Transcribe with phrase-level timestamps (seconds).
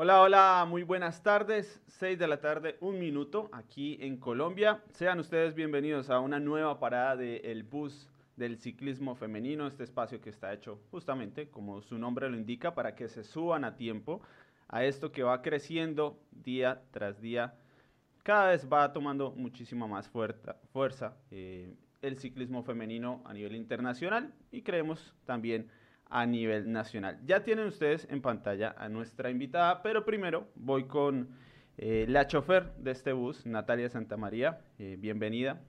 [0.00, 1.82] Hola, hola, muy buenas tardes.
[1.88, 4.80] 6 de la tarde, un minuto aquí en Colombia.
[4.92, 10.30] Sean ustedes bienvenidos a una nueva parada del bus del ciclismo femenino, este espacio que
[10.30, 14.22] está hecho justamente, como su nombre lo indica, para que se suban a tiempo
[14.68, 17.56] a esto que va creciendo día tras día.
[18.22, 24.62] Cada vez va tomando muchísima más fuerza, eh, el ciclismo femenino a nivel internacional y
[24.62, 25.68] creemos también
[26.10, 27.18] a nivel nacional.
[27.24, 31.28] Ya tienen ustedes en pantalla a nuestra invitada, pero primero voy con
[31.76, 34.60] eh, la chofer de este bus, Natalia Santamaría.
[34.78, 35.60] Eh, bienvenida.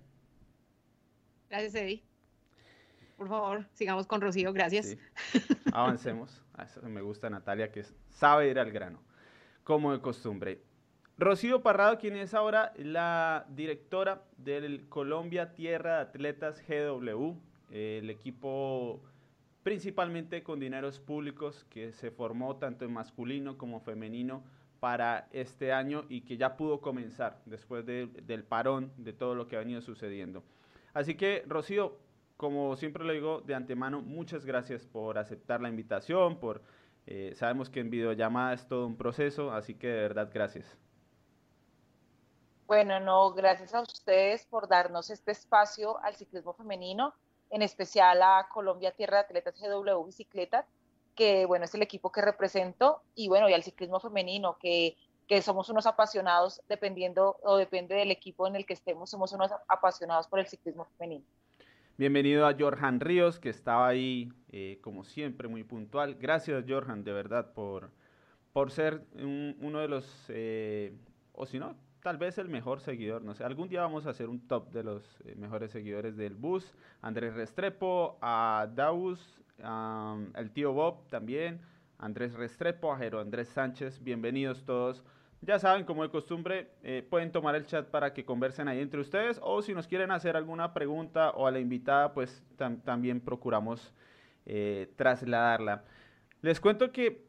[1.49, 2.03] Gracias, Eddie.
[3.17, 4.95] Por favor, sigamos con Rocío, gracias.
[5.73, 6.41] Avancemos.
[6.63, 9.01] Eso me gusta Natalia, que sabe ir al grano,
[9.63, 10.61] como de costumbre.
[11.17, 17.33] Rocío Parrado, quien es ahora la directora del Colombia Tierra de Atletas GW,
[17.71, 19.01] el equipo
[19.63, 24.43] principalmente con dineros públicos que se formó tanto en masculino como femenino
[24.79, 29.57] para este año y que ya pudo comenzar después del parón de todo lo que
[29.57, 30.43] ha venido sucediendo.
[30.93, 31.97] Así que, Rocío,
[32.37, 36.61] como siempre le digo de antemano, muchas gracias por aceptar la invitación, por
[37.05, 40.77] eh, sabemos que en videollamada es todo un proceso, así que de verdad gracias.
[42.67, 47.15] Bueno, no, gracias a ustedes por darnos este espacio al ciclismo femenino,
[47.49, 50.65] en especial a Colombia Tierra de Atletas GW Bicicletas,
[51.15, 54.95] que bueno, es el equipo que represento, y bueno, y al ciclismo femenino, que,
[55.27, 59.51] que somos unos apasionados, dependiendo o depende del equipo en el que estemos, somos unos
[59.67, 61.25] apasionados por el ciclismo femenino.
[61.97, 66.15] Bienvenido a Jorjan Ríos, que estaba ahí, eh, como siempre, muy puntual.
[66.15, 67.91] Gracias, Jorjan, de verdad, por,
[68.53, 70.93] por ser uno de los, eh,
[71.33, 74.29] o si no, tal vez el mejor seguidor, no sé, algún día vamos a hacer
[74.29, 76.73] un top de los eh, mejores seguidores del bus.
[77.01, 79.39] Andrés Restrepo, a Daus,
[80.35, 81.59] el tío Bob también,
[81.97, 85.03] Andrés Restrepo, a Jero Andrés Sánchez, bienvenidos todos.
[85.41, 88.99] Ya saben, como de costumbre, eh, pueden tomar el chat para que conversen ahí entre
[88.99, 92.43] ustedes o si nos quieren hacer alguna pregunta o a la invitada, pues
[92.83, 93.93] también procuramos
[94.45, 95.83] eh, trasladarla.
[96.41, 97.28] Les cuento que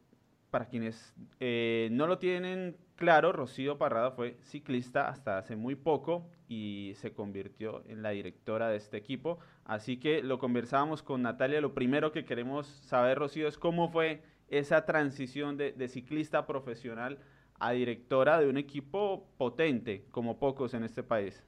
[0.51, 6.93] para quienes no lo tienen Claro, Rocío Parrada fue ciclista hasta hace muy poco y
[6.97, 9.39] se convirtió en la directora de este equipo.
[9.65, 11.61] Así que lo conversábamos con Natalia.
[11.61, 17.17] Lo primero que queremos saber, Rocío, es cómo fue esa transición de, ciclista profesional
[17.57, 21.43] a directora de un equipo potente, como pocos en este país.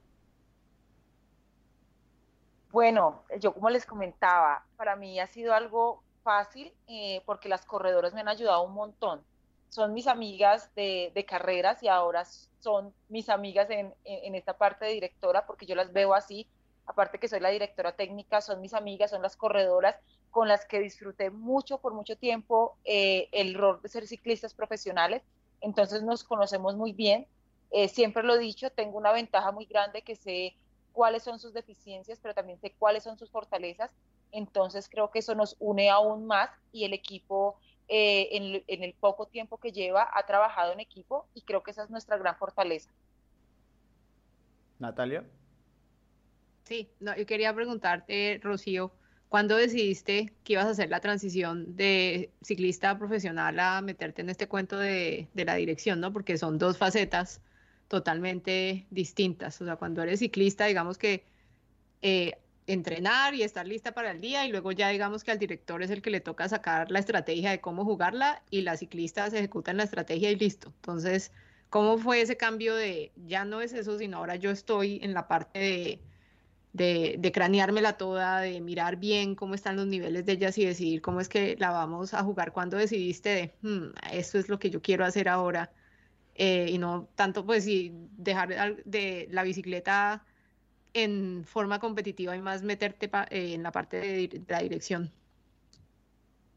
[2.72, 8.12] Bueno, yo como les comentaba, para mí ha sido algo fácil eh, porque las corredoras
[8.14, 9.22] me han ayudado un montón.
[9.68, 13.94] Son mis amigas de, carreras y ahora son mis amigas en,
[14.34, 16.48] esta parte de directora porque yo las veo así,
[16.86, 19.96] aparte que soy la directora técnica, son mis amigas, son las corredoras
[20.30, 25.22] con las que disfruté mucho por mucho tiempo eh, el rol de ser ciclistas profesionales,
[25.60, 27.26] entonces nos conocemos muy bien,
[27.70, 30.56] eh, siempre lo he dicho, tengo una ventaja muy grande que sé
[30.92, 33.90] cuáles son sus deficiencias, pero también sé cuáles son sus fortalezas,
[34.34, 37.56] entonces creo que eso nos une aún más y el equipo
[37.88, 38.28] eh,
[38.66, 41.90] en, el poco tiempo que lleva, ha trabajado en equipo y creo que esa es
[41.90, 42.90] nuestra gran fortaleza.
[44.78, 45.24] Natalia.
[46.64, 48.90] Sí, no, yo quería preguntarte, Rocío,
[49.28, 54.48] ¿cuándo decidiste que ibas a hacer la transición de ciclista profesional a meterte en este
[54.48, 56.12] cuento de, de la dirección, ¿no?
[56.12, 57.42] Porque son dos facetas
[57.88, 59.60] totalmente distintas.
[59.60, 61.24] O sea, cuando eres ciclista, digamos que
[62.02, 65.82] eh, entrenar y estar lista para el día y luego ya digamos que al director
[65.82, 69.38] es el que le toca sacar la estrategia de cómo jugarla y la ciclista se
[69.38, 70.68] ejecuta en la estrategia y listo.
[70.76, 71.32] Entonces,
[71.68, 75.28] ¿cómo fue ese cambio de ya no es eso, sino ahora yo estoy en la
[75.28, 76.04] parte de,
[76.72, 81.02] de, de craneármela toda, de mirar bien cómo están los niveles de ellas y decidir
[81.02, 82.52] cómo es que la vamos a jugar?
[82.52, 85.72] cuando decidiste de, hmm, esto es lo que yo quiero hacer ahora?
[86.34, 90.26] Eh, y no tanto pues si dejar de la bicicleta
[90.94, 95.12] en forma competitiva y más meterte eh, en la parte de, la dirección?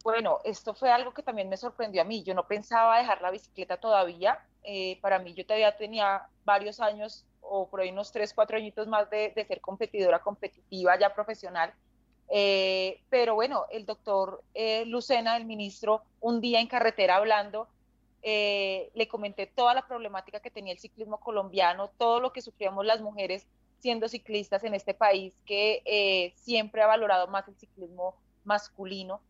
[0.03, 2.24] Bueno, esto fue algo que también me sorprendió a mí.
[2.24, 4.40] Yo no pensaba dejar la bicicleta todavía.
[4.63, 8.88] Eh, para mí yo todavía tenía varios años o por ahí unos 3, 4 añitos
[8.88, 11.74] más de, ser competidora competitiva ya profesional.
[12.30, 14.44] Eh, pero bueno, el doctor
[14.86, 17.68] Lucena, el ministro, un día en carretera hablando,
[18.22, 23.01] le comenté toda la problemática que tenía el ciclismo colombiano, todo lo que sufríamos las
[23.01, 23.48] mujeres
[23.79, 29.21] siendo ciclistas en este país que eh, siempre ha valorado más el ciclismo masculino.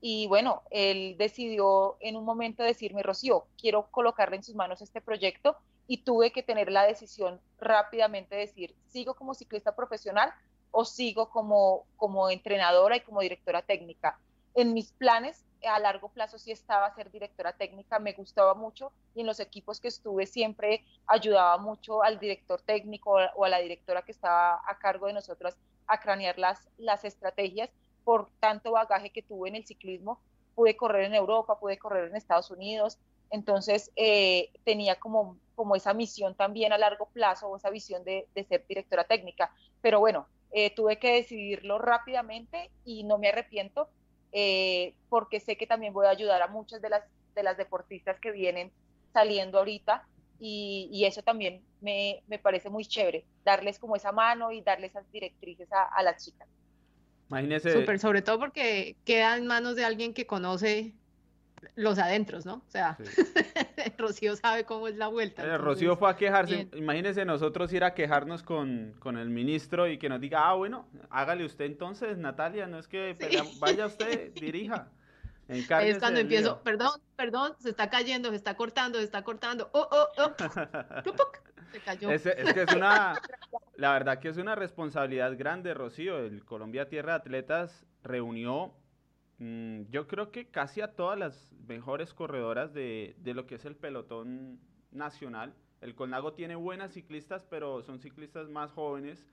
[0.00, 5.00] Y bueno, él decidió en un momento decirme, Rocío, quiero colocarle en sus manos este
[5.00, 5.56] proyecto
[5.88, 10.32] y tuve que tener la decisión rápidamente de decir, ¿sigo como ciclista profesional
[10.70, 14.18] o sigo como, como entrenadora y como directora técnica?
[14.54, 18.92] En mis planes a largo plazo sí estaba a ser directora técnica, me gustaba mucho
[19.14, 23.58] y en los equipos que estuve siempre ayudaba mucho al director técnico o a la
[23.58, 25.56] directora que estaba a cargo de nosotras
[25.86, 27.70] a cranear las, las estrategias
[28.04, 30.20] por tanto bagaje que tuve en el ciclismo.
[30.54, 32.98] Pude correr en Europa, pude correr en Estados Unidos,
[33.30, 38.26] entonces eh, tenía como, como esa misión también a largo plazo o esa visión de,
[38.34, 39.52] de ser directora técnica.
[39.82, 43.88] Pero bueno, eh, tuve que decidirlo rápidamente y no me arrepiento
[44.32, 47.02] eh, porque sé que también voy a ayudar a muchas de las,
[47.34, 48.72] de las deportistas que vienen
[49.12, 50.06] saliendo ahorita
[50.38, 55.10] y, eso también me, me, parece muy chévere, darles como esa mano y darles esas
[55.10, 56.46] directrices a, a las chicas.
[57.28, 57.72] Imagínese.
[57.72, 60.94] Súper, sobre todo porque queda en manos de alguien que conoce
[61.74, 62.54] los adentros, ¿no?
[62.66, 62.96] O sea,
[63.98, 65.44] Rocío sabe cómo es la vuelta.
[65.44, 69.98] Eh, Rocío fue a quejarse, imagínese nosotros ir a quejarnos con, con, el ministro y
[69.98, 73.16] que nos diga, ah, bueno, hágale usted entonces, Natalia, no es que
[73.58, 74.88] vaya usted, dirija.
[75.48, 79.70] Es cuando empiezo, perdón, perdón, se está cayendo, se está cortando, se está cortando.
[79.72, 80.34] Oh, oh, oh.
[81.72, 82.10] se cayó.
[82.10, 83.20] Es, es, que es una,
[83.76, 86.18] la verdad que es una responsabilidad grande, Rocío.
[86.18, 88.74] El Colombia Tierra de Atletas reunió,
[89.38, 93.64] mm, yo creo que casi a todas las mejores corredoras de, de lo que es
[93.64, 94.60] el pelotón
[94.90, 95.54] nacional.
[95.80, 99.26] El Colnago tiene buenas ciclistas, pero son ciclistas más jóvenes.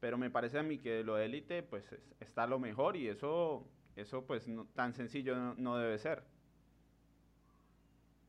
[0.00, 3.66] Pero me parece a mí que de lo élite, pues está lo mejor y eso
[3.96, 6.22] eso pues no, tan sencillo no, debe ser.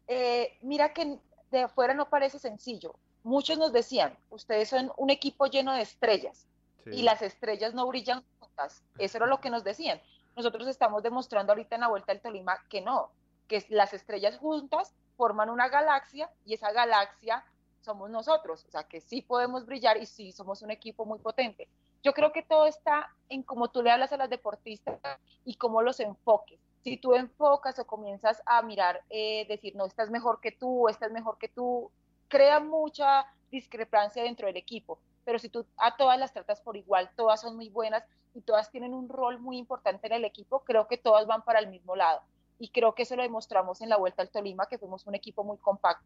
[0.07, 1.17] Eh, mira que
[1.51, 2.95] de afuera no parece sencillo.
[3.23, 6.47] Muchos nos decían, ustedes son un equipo lleno de estrellas
[6.85, 8.83] y las estrellas no brillan juntas.
[8.97, 10.01] Eso era lo que nos decían.
[10.35, 13.11] Nosotros estamos demostrando ahorita en la Vuelta del Tolima que no,
[13.47, 17.43] que las estrellas juntas forman una galaxia y esa galaxia
[17.81, 18.65] somos nosotros.
[18.65, 21.67] O sea, que sí podemos brillar y sí somos un equipo muy potente.
[22.03, 24.99] Yo creo que todo está en cómo tú le hablas a las deportistas
[25.45, 26.59] y cómo los enfoques.
[26.83, 31.11] Si tú enfocas o comienzas a mirar, eh, decir, no, estás mejor que tú, estás
[31.11, 31.91] mejor que tú,
[32.27, 34.99] crea mucha discrepancia dentro del equipo.
[35.25, 38.03] Pero si tú a todas las tratas por igual, todas son muy buenas
[38.33, 41.59] y todas tienen un rol muy importante en el equipo, creo que todas van para
[41.59, 42.21] el mismo lado.
[42.59, 45.43] Y creo que eso lo demostramos en la Vuelta al Tolima, que fuimos un equipo
[45.43, 46.05] muy compacto.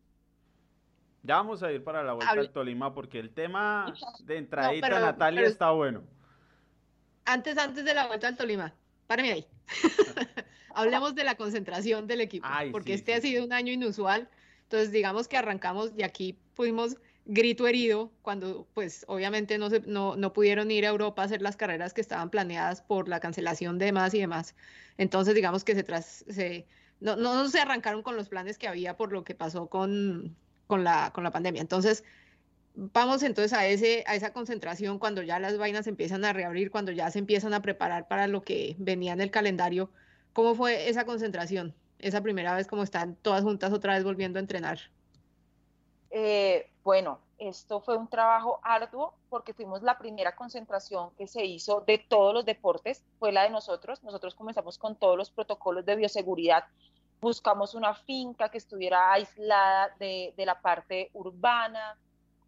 [1.25, 3.91] Ya vamos a ir para la vuelta al Tolima porque el tema
[4.23, 6.03] de entradita Natalia está bueno.
[7.25, 8.75] Antes, antes de la vuelta al Tolima,
[9.07, 9.47] párame ahí.
[10.75, 14.29] Hablemos de la concentración del equipo, porque este ha sido un año inusual.
[14.63, 20.15] Entonces, digamos que arrancamos y aquí pudimos grito herido cuando, pues, obviamente no, se, no,
[20.15, 23.77] no, pudieron ir a Europa a hacer las carreras que estaban planeadas por la cancelación
[23.79, 24.55] de más y demás.
[24.97, 26.67] Entonces, digamos que se, tras, se
[26.99, 30.35] no, no se arrancaron con los planes que había por lo que pasó con,
[30.67, 31.61] con la, con la pandemia.
[31.61, 32.03] Entonces,
[32.75, 36.91] vamos entonces a, ese, a esa concentración cuando ya las vainas empiezan a reabrir, cuando
[36.91, 39.91] ya se empiezan a preparar para lo que venía en el calendario.
[40.33, 41.75] ¿Cómo fue esa concentración?
[41.99, 44.79] Esa primera vez como están todas juntas otra vez volviendo a entrenar.
[46.11, 51.81] Eh, bueno, esto fue un trabajo arduo porque fuimos la primera concentración que se hizo
[51.81, 54.03] de todos los deportes, fue la de nosotros.
[54.03, 56.65] Nosotros comenzamos con todos los protocolos de bioseguridad
[57.25, 61.97] buscamos una finca que estuviera aislada de, la parte urbana,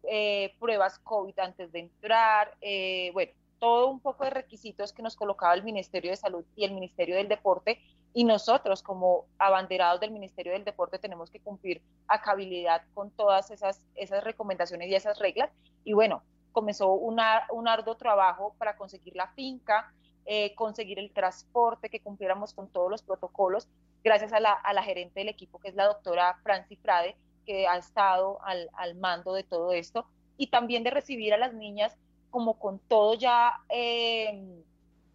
[0.04, 5.16] eh, pruebas COVID antes de entrar, eh, bueno, todo un poco de requisitos que nos
[5.16, 7.80] colocaba el Ministerio de Salud y el Ministerio del Deporte
[8.18, 13.86] y nosotros como abanderados del Ministerio del Deporte tenemos que cumplir acabilidad con todas esas,
[13.94, 15.52] esas recomendaciones y esas reglas.
[15.84, 19.94] Y bueno, comenzó una, un arduo trabajo para conseguir la finca,
[20.26, 23.68] eh, conseguir el transporte, que cumpliéramos con todos los protocolos,
[24.02, 27.68] gracias a la, a la gerente del equipo, que es la doctora Franci Frade, que
[27.68, 31.96] ha estado al, al, mando de todo esto, y también de recibir a las niñas
[32.30, 34.44] como con todo ya, eh,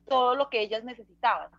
[0.08, 1.50] todo lo que ellas necesitaban.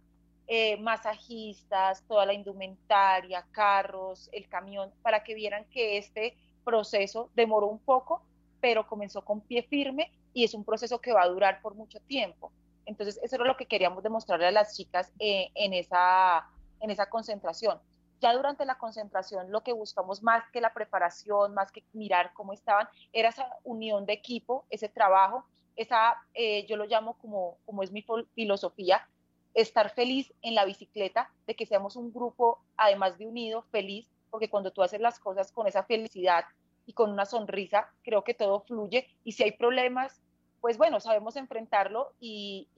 [0.46, 7.66] Eh, masajistas, toda la indumentaria, carros, el camión, para que vieran que este proceso demoró
[7.66, 8.22] un poco,
[8.60, 11.98] pero comenzó con pie firme y es un proceso que va a durar por mucho
[12.00, 12.52] tiempo.
[12.84, 16.46] Entonces, eso era lo que queríamos demostrarle a las chicas eh, en, esa,
[16.80, 17.80] en esa concentración.
[18.20, 22.52] Ya durante la concentración lo que buscamos más que la preparación, más que mirar cómo
[22.52, 25.46] estaban, era esa unión de equipo, ese trabajo,
[25.76, 29.06] esa, eh, yo lo llamo como, como es mi filosofía,
[29.54, 34.50] estar feliz en la bicicleta, de que seamos un grupo, además de unido, feliz, porque
[34.50, 36.44] cuando tú haces las cosas con esa felicidad
[36.86, 40.20] y con una sonrisa, creo que todo fluye y si hay problemas,
[40.60, 42.68] pues bueno, sabemos enfrentarlo y,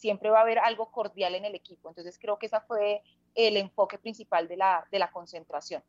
[0.00, 1.88] siempre va a haber algo cordial en el equipo.
[1.88, 3.02] Entonces creo que ese fue
[3.34, 5.82] el enfoque principal de la, de la concentración.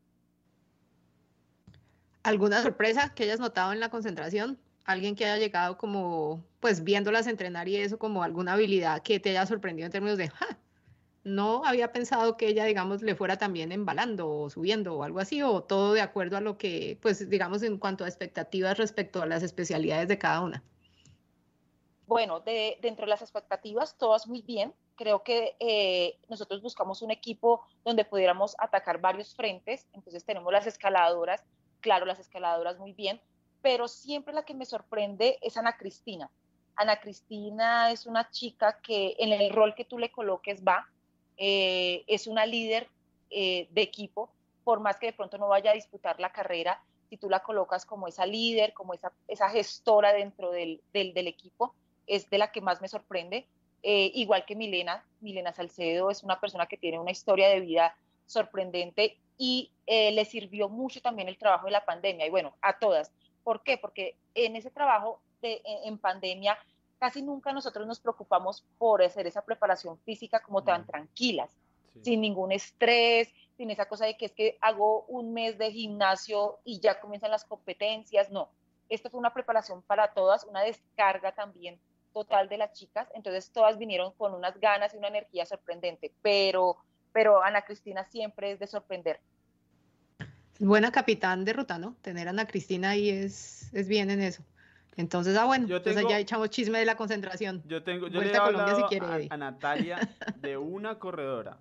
[2.24, 4.60] ¿Alguna sorpresa que hayas notado en la concentración?
[4.88, 9.32] ¿Alguien que haya llegado como, pues viéndolas entrenar y eso, como alguna habilidad que te
[9.32, 10.32] haya sorprendido en términos de,
[11.26, 15.44] no había pensado que ella, digamos, le fuera también embalando o subiendo o algo así,
[15.44, 19.26] o todo de acuerdo a lo que, pues, digamos, en cuanto a expectativas respecto a
[19.26, 20.64] las especialidades de cada una.
[22.06, 24.74] Bueno, de, dentro de las expectativas, todas muy bien.
[24.96, 29.86] Creo que eh, nosotros buscamos un equipo donde pudiéramos atacar varios frentes.
[29.92, 31.44] Entonces tenemos las escaladoras,
[31.82, 33.20] claro, las escaladoras muy bien,
[33.62, 36.30] pero siempre la que me sorprende es Ana Cristina.
[36.78, 40.88] Ana Cristina es una chica que en el rol que tú le coloques va,
[41.38, 42.88] eh, es una líder
[43.30, 44.30] eh, de equipo,
[44.64, 47.86] por más que de pronto no vaya a disputar la carrera, si tú la colocas
[47.86, 51.74] como esa líder, como esa, esa gestora dentro del, del, equipo,
[52.06, 53.48] es de la que más me sorprende.
[53.82, 57.96] Eh, igual que Milena, Milena Salcedo es una persona que tiene una historia de vida
[58.26, 62.26] sorprendente y le sirvió mucho también el trabajo de la pandemia.
[62.26, 63.14] Y bueno, a todas.
[63.48, 63.78] ¿Por qué?
[63.78, 66.58] Porque en ese trabajo en pandemia,
[67.00, 71.56] casi nunca nosotros nos preocupamos por hacer esa preparación física como tan tranquilas,
[72.04, 76.60] sin ningún estrés, sin esa cosa de que es que hago un mes de gimnasio
[76.66, 78.50] y ya comienzan las competencias, no.
[78.90, 81.80] Esto fue una preparación para todas, una descarga también
[82.12, 86.76] total de las chicas, entonces todas vinieron con unas ganas y una energía sorprendente, pero,
[87.14, 89.22] pero Ana Cristina siempre es de sorprender.
[90.60, 91.96] Buena capitán de ruta, ¿no?
[92.02, 94.44] Tener a Ana Cristina ahí es, es bien en eso.
[94.96, 97.62] Entonces, ah, bueno, entonces ya echamos chisme de la concentración.
[97.68, 100.00] Yo tengo, yo le he a, a, Natalia
[100.42, 101.60] de una corredora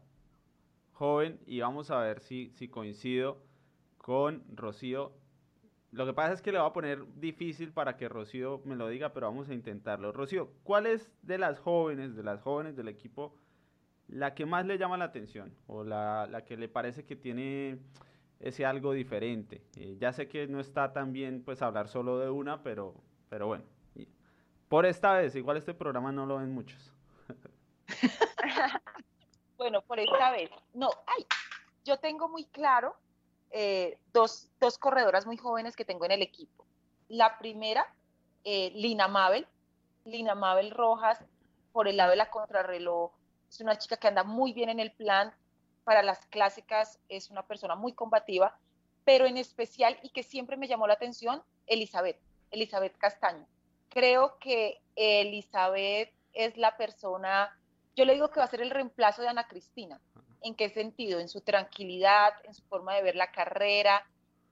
[0.92, 3.36] joven y vamos a ver si, si coincido
[3.98, 5.12] con Rocío.
[5.92, 8.88] Lo que pasa es que le voy a poner difícil para que Rocío me lo
[8.88, 10.12] diga, pero vamos a intentarlo.
[10.12, 13.34] Rocío, ¿cuál es de las jóvenes, de las jóvenes del equipo,
[14.08, 17.78] la que más le llama la atención o la, la que le parece que tiene
[18.40, 19.62] ese algo diferente?
[19.76, 22.94] Eh, ya sé que no está tan bien pues hablar solo de una, pero
[23.28, 23.64] pero bueno,
[24.68, 26.92] por esta vez, igual este programa no lo ven muchos.
[29.56, 30.50] bueno, por esta vez.
[30.74, 31.26] No, ay,
[31.84, 32.96] yo tengo muy claro
[33.50, 36.66] eh, dos, dos, corredoras muy jóvenes que tengo en el equipo.
[37.08, 37.86] La primera,
[38.44, 39.46] eh, Lina Mabel.
[40.04, 41.24] Lina Mabel Rojas,
[41.72, 43.10] por el lado de la contrarreloj,
[43.48, 45.32] es una chica que anda muy bien en el plan.
[45.86, 48.58] Para las clásicas es una persona muy combativa,
[49.04, 52.18] pero en especial y que siempre me llamó la atención, Elizabeth.
[52.50, 53.46] Elizabeth Castaño.
[53.88, 57.56] Creo que Elizabeth es la persona,
[57.94, 60.00] yo le digo que va a ser el reemplazo de Ana Cristina.
[60.42, 61.20] ¿En qué sentido?
[61.20, 64.04] En su tranquilidad, en su forma de ver la carrera.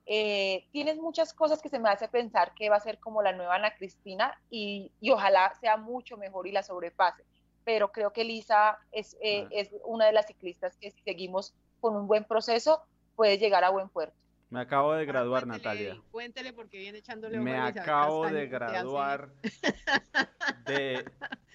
[0.06, 3.32] Eh, tienes muchas cosas que se me hace pensar que va a ser como la
[3.32, 7.24] nueva Ana Cristina y, ojalá sea mucho mejor y la sobrepase.
[7.64, 11.96] Pero creo que Elisa es, eh, es una de las ciclistas que si seguimos con
[11.96, 12.82] un buen proceso
[13.16, 14.16] puede llegar a buen puerto.
[14.50, 16.00] Me acabo de graduar, Natalia.
[16.12, 19.30] Cuéntele porque viene echándole Me acabo de graduar
[20.66, 21.04] de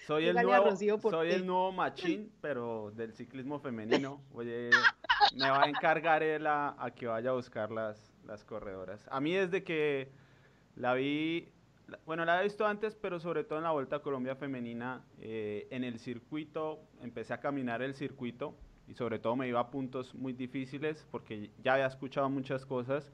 [0.06, 4.22] soy el nuevo soy el nuevo machín, pero del ciclismo femenino.
[4.32, 4.70] Oye,
[5.36, 9.06] me va a encargar él a, que vaya a buscar las, las corredoras.
[9.10, 10.10] A mí desde que
[10.74, 11.48] la vi,
[12.06, 15.68] bueno, la he visto antes, pero sobre todo en la Vuelta a Colombia femenina, eh,
[15.70, 18.54] en el circuito, empecé a caminar el circuito
[18.88, 23.12] y sobre todo me iba a puntos muy difíciles porque ya había escuchado muchas cosas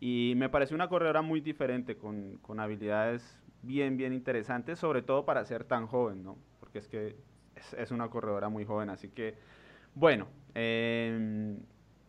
[0.00, 5.24] y me pareció una corredora muy diferente, con, con habilidades bien, bien interesantes, sobre todo
[5.24, 6.38] para ser tan joven, ¿no?
[6.58, 7.16] Porque es que
[7.76, 9.34] es, una corredora muy joven, así que,
[9.94, 11.58] bueno, em,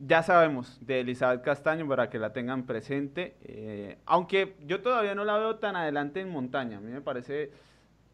[0.06, 5.24] ya sabemos de Elizabeth Castaño para que la tengan presente, eh, aunque yo todavía no
[5.24, 7.52] la veo tan adelante en montaña, a mí me parece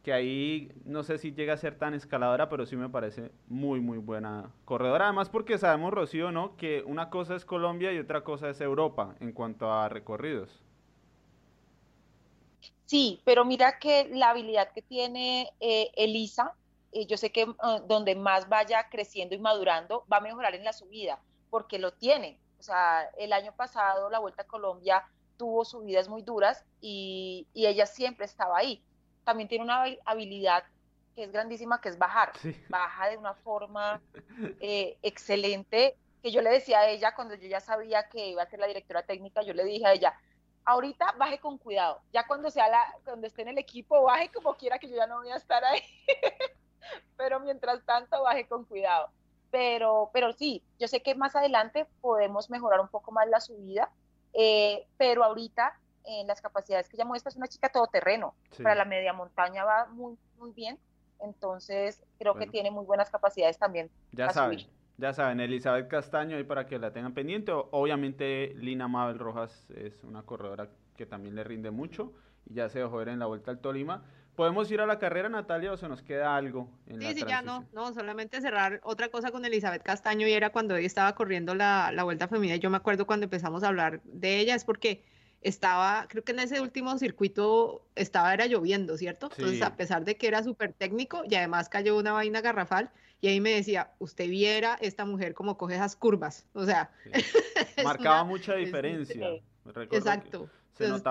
[0.07, 3.81] que ahí no sé si llega a ser tan escaladora, pero sí me parece muy,
[3.81, 5.03] muy buena corredora.
[5.03, 6.55] Además porque sabemos, Rocío, ¿no?
[6.55, 10.61] Que una cosa es Colombia y otra cosa es Europa en cuanto a recorridos.
[12.85, 16.53] Sí, pero mira que la habilidad que tiene eh, Elisa,
[16.93, 20.63] eh, yo sé que eh, donde más vaya creciendo y madurando, va a mejorar en
[20.63, 22.39] la subida, porque lo tiene.
[22.59, 25.05] O sea, el año pasado la Vuelta a Colombia
[25.37, 28.83] tuvo subidas muy duras y, y ella siempre estaba ahí
[29.27, 30.63] también tiene una habilidad
[31.13, 32.31] que es grandísima, que es bajar.
[32.69, 34.01] Baja de una forma
[34.61, 38.49] eh, excelente, que yo le decía a ella cuando yo ya sabía que iba a
[38.49, 40.17] ser la directora técnica, yo le dije a ella,
[40.63, 44.55] ahorita baje con cuidado, ya cuando sea la, cuando esté en el equipo, baje como
[44.55, 45.83] quiera que yo ya no voy a estar ahí,
[47.17, 49.11] pero mientras tanto baje con cuidado.
[49.51, 53.89] Pero, pero sí, yo sé que más adelante podemos mejorar un poco más la subida,
[54.33, 58.33] eh, pero ahorita en las capacidades que ella muestra, es una chica todoterreno.
[58.63, 60.79] Para la media montaña va muy, muy bien.
[61.19, 63.89] Entonces, creo que tiene muy buenas capacidades también.
[64.13, 64.59] Ya saben,
[64.97, 67.51] Ya saben, Elizabeth Castaño ahí para que la tengan pendiente.
[67.51, 72.13] Obviamente Lina Mabel Rojas es una corredora que también le rinde mucho
[72.45, 74.03] y ya se dejó ver en la vuelta al Tolima.
[74.37, 77.41] ¿Podemos ir a la carrera, Natalia, o se nos queda algo en sí, sí, ya
[77.41, 81.55] no, no, solamente cerrar otra cosa con Elizabeth Castaño y era cuando ella estaba corriendo
[81.55, 82.55] la, la vuelta femenina.
[82.57, 85.03] Yo me acuerdo cuando empezamos a hablar de ella, es porque
[85.41, 89.27] estaba, creo que en ese último circuito estaba era lloviendo, ¿cierto?
[89.35, 93.29] Entonces, a pesar de que era súper técnico y además cayó una vaina garrafal, y
[93.29, 96.91] ahí me decía, usted viera esta mujer como coge esas curvas, o sea...
[97.83, 99.29] Marcaba mucha diferencia.
[99.89, 100.47] Exacto.
[100.77, 101.03] Entonces,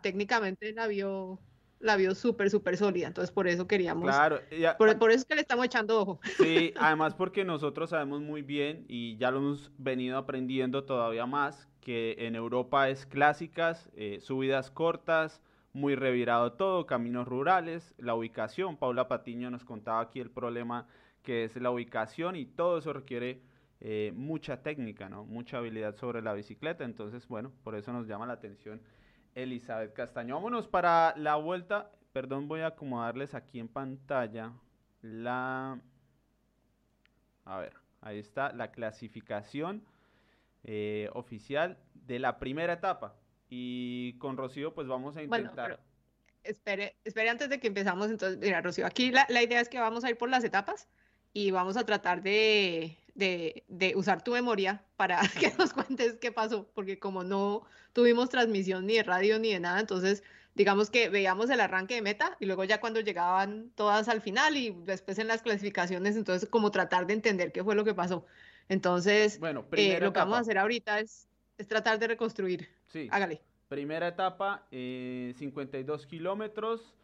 [0.00, 1.40] técnicamente la vio
[1.82, 3.08] la vio súper, súper sólida.
[3.08, 4.04] Entonces, por eso queríamos.
[4.04, 4.40] Claro,
[4.78, 6.20] por, eso es que le estamos echando ojo.
[6.38, 11.68] Sí, además porque nosotros sabemos muy bien y ya lo hemos venido aprendiendo todavía más,
[11.80, 18.76] que en Europa es clásicas, eh, subidas cortas, muy revirado todo, caminos rurales, la ubicación.
[18.76, 20.86] Paula Patiño nos contaba aquí el problema
[21.22, 23.40] que es la ubicación y todo eso requiere
[23.80, 25.24] eh, mucha técnica, ¿no?
[25.24, 26.84] Mucha habilidad sobre la bicicleta.
[26.84, 28.80] Entonces, bueno, por eso nos llama la atención
[29.34, 30.34] Elizabeth Castaño.
[30.34, 31.90] Vámonos para la vuelta.
[32.12, 34.52] Perdón, voy a acomodarles aquí en pantalla
[35.00, 35.80] la...
[37.44, 39.84] A ver, ahí está la clasificación
[40.64, 43.16] eh, oficial de la primera etapa.
[43.48, 45.80] Y con Rocío, pues vamos a intentar...
[46.44, 48.10] espere, espere antes de que empezamos.
[48.10, 50.88] Entonces, mira, Rocío, aquí la, la idea es que vamos a ir por las etapas
[51.32, 56.68] y vamos a tratar de, de, usar tu memoria para que nos cuentes qué pasó,
[56.74, 60.22] porque como no tuvimos transmisión ni de radio ni de nada, entonces
[60.54, 64.56] digamos que veíamos el arranque de meta y luego ya cuando llegaban todas al final
[64.56, 68.26] y después en las clasificaciones, entonces como tratar de entender qué fue lo que pasó.
[68.68, 71.28] Entonces, bueno, eh, lo que vamos a hacer ahorita es,
[71.58, 72.68] es tratar de reconstruir.
[72.88, 73.08] Sí.
[73.10, 73.42] Hágale.
[73.68, 76.94] Primera etapa, 52 eh, kilómetros,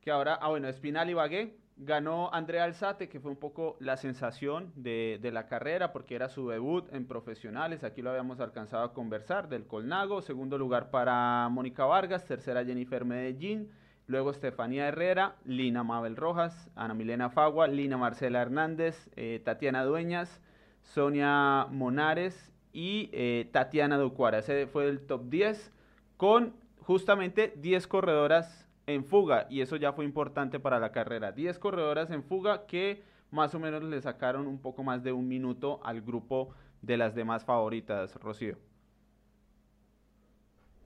[0.00, 3.98] que ahora, ah bueno, Espinal y Bagué, Ganó Andrea Alzate, que fue un poco la
[3.98, 7.84] sensación de, la carrera, porque era su debut en profesionales.
[7.84, 10.22] Aquí lo habíamos alcanzado a conversar, del Colnago.
[10.22, 12.24] Segundo lugar para Mónica Vargas.
[12.24, 13.70] Tercera Jennifer Medellín.
[14.06, 20.40] Luego Estefanía Herrera, Lina Mabel Rojas, Ana Milena Fagua, Lina Marcela Hernández, eh, Tatiana Dueñas,
[20.82, 24.38] Sonia Monares y eh, Tatiana Ducuara.
[24.38, 25.72] Ese fue el top 10
[26.16, 31.32] con justamente 10 corredoras en fuga y eso ya fue importante para la carrera.
[31.32, 35.28] 10 corredoras en fuga que más o menos le sacaron un poco más de un
[35.28, 38.56] minuto al grupo de las demás favoritas, Rocío.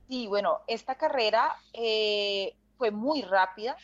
[0.08, 3.76] Sí, bueno, esta carrera eh, fue muy rápida.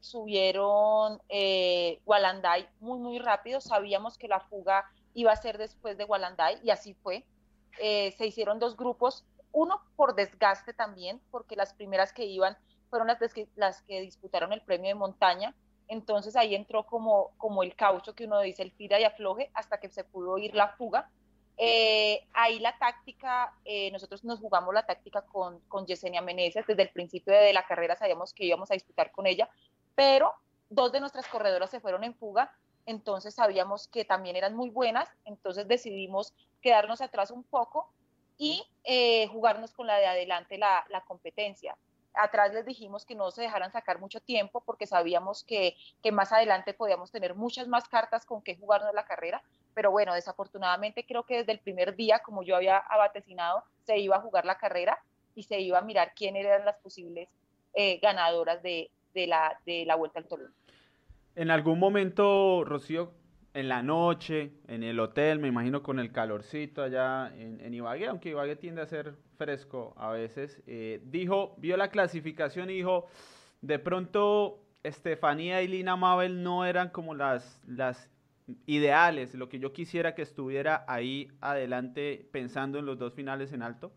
[0.00, 3.60] Subieron eh, Walanday muy, muy rápido.
[3.60, 7.24] Sabíamos que la fuga iba a ser después de Walanday y así fue.
[7.80, 12.56] Eh, se hicieron dos grupos, uno por desgaste también, porque las primeras que iban
[12.94, 15.52] fueron las que, las que disputaron el premio de montaña.
[15.88, 19.80] Entonces ahí entró como, como el caucho que uno dice, el tira y afloje, hasta
[19.80, 21.10] que se pudo ir la fuga.
[21.56, 26.82] Eh, ahí la táctica, eh, nosotros nos jugamos la táctica con, con Yesenia Meneses, desde
[26.82, 29.48] el principio de la carrera sabíamos que íbamos a disputar con ella,
[29.96, 30.32] pero
[30.70, 35.08] dos de nuestras corredoras se fueron en fuga, entonces sabíamos que también eran muy buenas,
[35.24, 37.88] entonces decidimos quedarnos atrás un poco
[38.36, 41.76] y eh, jugarnos con la de adelante la, la competencia
[42.14, 45.76] atrás les dijimos que no se dejaran sacar mucho tiempo porque sabíamos que,
[46.12, 49.42] más adelante podíamos tener muchas más cartas con que jugarnos la carrera,
[49.74, 54.16] pero bueno, desafortunadamente creo que desde el primer día, como yo había abaticinado, se iba
[54.16, 54.98] a jugar la carrera
[55.34, 57.28] y se iba a mirar quién eran las posibles
[57.74, 60.54] eh, ganadoras de, la, de la Vuelta al Tolón.
[61.34, 63.12] En algún momento, Rocío,
[63.54, 68.08] en la noche, en el hotel, me imagino con el calorcito allá en, en Ibagué,
[68.08, 73.06] aunque Ibagué tiende a ser fresco a veces, eh, dijo, vio la clasificación y dijo,
[73.60, 78.10] de pronto Estefanía y Lina Mabel no eran como las, las
[78.66, 83.62] ideales, lo que yo quisiera que estuviera ahí adelante pensando en los dos finales en
[83.62, 83.92] alto.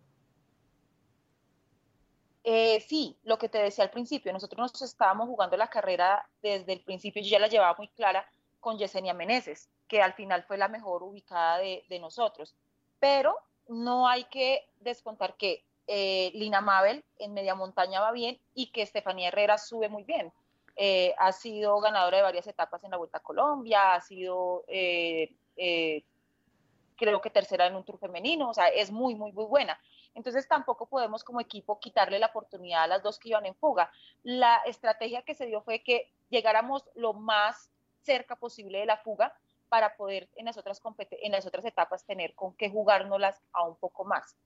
[2.43, 6.73] Eh, sí, lo que te decía al principio, nosotros nos estábamos jugando la carrera desde
[6.73, 8.25] el principio, yo ya la llevaba muy clara
[8.59, 12.55] con Yesenia Meneses, que al final fue la mejor ubicada de, nosotros.
[12.99, 18.67] Pero no hay que descontar que eh, Lina Mabel en media montaña va bien y
[18.71, 20.31] que Estefanía Herrera sube muy bien.
[20.75, 25.33] Eh, ha sido ganadora de varias etapas en la Vuelta a Colombia, ha sido, eh,
[26.95, 29.79] creo que tercera en un tour femenino, o sea, es muy, muy, muy buena.
[30.17, 33.91] Entonces tampoco podemos como equipo quitarle la oportunidad a las dos que iban en fuga.
[34.23, 37.71] La estrategia que se dio fue que llegáramos lo más
[38.03, 39.33] cerca posible de la fuga
[39.69, 43.75] para poder en las otras, en las otras etapas tener con qué jugárnoslas a un
[43.77, 44.37] poco más.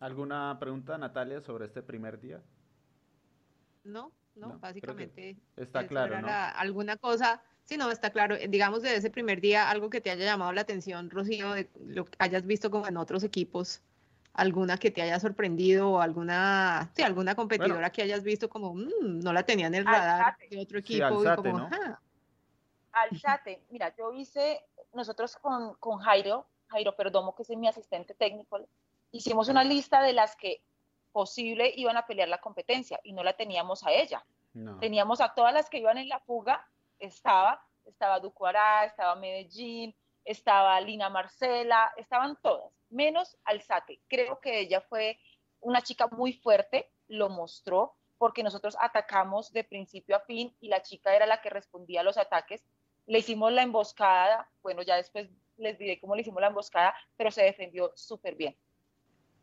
[0.00, 2.42] ¿Alguna pregunta, Natalia, sobre este primer día?
[3.84, 5.36] No, no, básicamente.
[5.56, 6.28] Está claro, ¿no?
[6.28, 8.36] alguna cosa, Sí, no, está claro.
[8.48, 12.04] Digamos, de ese primer día, algo que te haya llamado la atención, Rocío, de lo
[12.04, 13.80] que hayas visto como en otros equipos,
[14.34, 19.20] alguna que te haya sorprendido o alguna, sí, alguna competidora que hayas visto como, mm,
[19.20, 21.06] no la tenía en el radar de otro equipo.
[21.06, 21.70] alzate, y como, ¿no?
[22.92, 28.60] Alzate, mira, yo hice, nosotros con, con Jairo, Jairo Perdomo, que es mi asistente técnico,
[29.12, 30.60] hicimos una lista de las que
[31.12, 34.24] posible iban a pelear la competencia y no la teníamos a ella.
[34.78, 36.64] Teníamos a todas las que iban en la fuga,
[37.00, 39.94] estaba, estaba Ducuará, estaba Medellín,
[40.24, 44.00] estaba Lina Marcela, estaban todas, menos Alzate.
[44.08, 45.18] Creo que ella fue
[45.60, 50.82] una chica muy fuerte, lo mostró, porque nosotros atacamos de principio a fin y la
[50.82, 52.64] chica era la que respondía a los ataques.
[53.06, 57.30] Le hicimos la emboscada, bueno, ya después les diré cómo le hicimos la emboscada, pero
[57.30, 58.56] se defendió súper bien.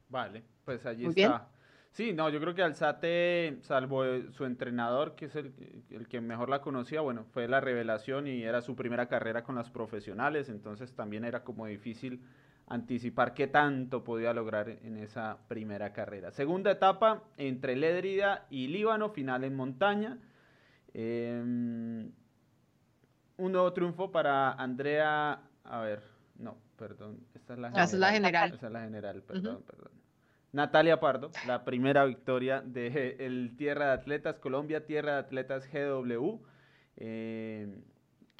[0.10, 1.50] Vale, pues allí está.
[1.92, 5.54] Sí, no, yo creo que Alzate, salvo su entrenador, que es el,
[5.90, 9.56] el, que mejor la conocía, bueno, fue la revelación y era su primera carrera con
[9.56, 12.24] las profesionales, entonces también era como difícil
[12.72, 16.32] anticipar qué tanto podía lograr en esa primera carrera.
[16.32, 20.18] Segunda etapa entre Lédrida y Líbano, final en montaña.
[20.94, 22.12] Em,
[23.38, 26.02] un nuevo triunfo para Andrea, a ver,
[26.38, 27.88] no, perdón, esta es la general.
[27.88, 28.54] Esa es la general.
[28.54, 29.92] Esa es la general, perdón, perdón.
[30.54, 36.40] Natalia Pardo, la primera victoria del el Tierra de Atletas, Colombia Tierra de Atletas GW,
[36.98, 37.84] eh,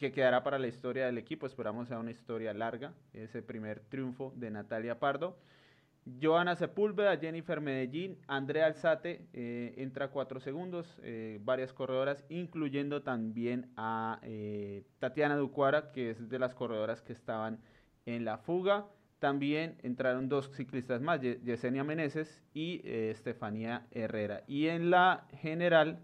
[0.02, 1.46] que quedará para la historia del equipo.
[1.46, 5.38] Esperamos sea una historia larga, ese primer triunfo de Natalia Pardo.
[6.20, 13.72] Joana Sepúlveda, Jennifer Medellín, Andrea Alzate eh, entra cuatro segundos, eh, varias corredoras, incluyendo también
[13.78, 14.20] a
[14.98, 17.60] Tatiana Ducuara, que es de las corredoras que estaban
[18.08, 18.88] en la fuga.
[19.22, 24.42] También entraron dos ciclistas más, Yesenia Meneses y eh, Estefanía Herrera.
[24.48, 26.00] Y en la general,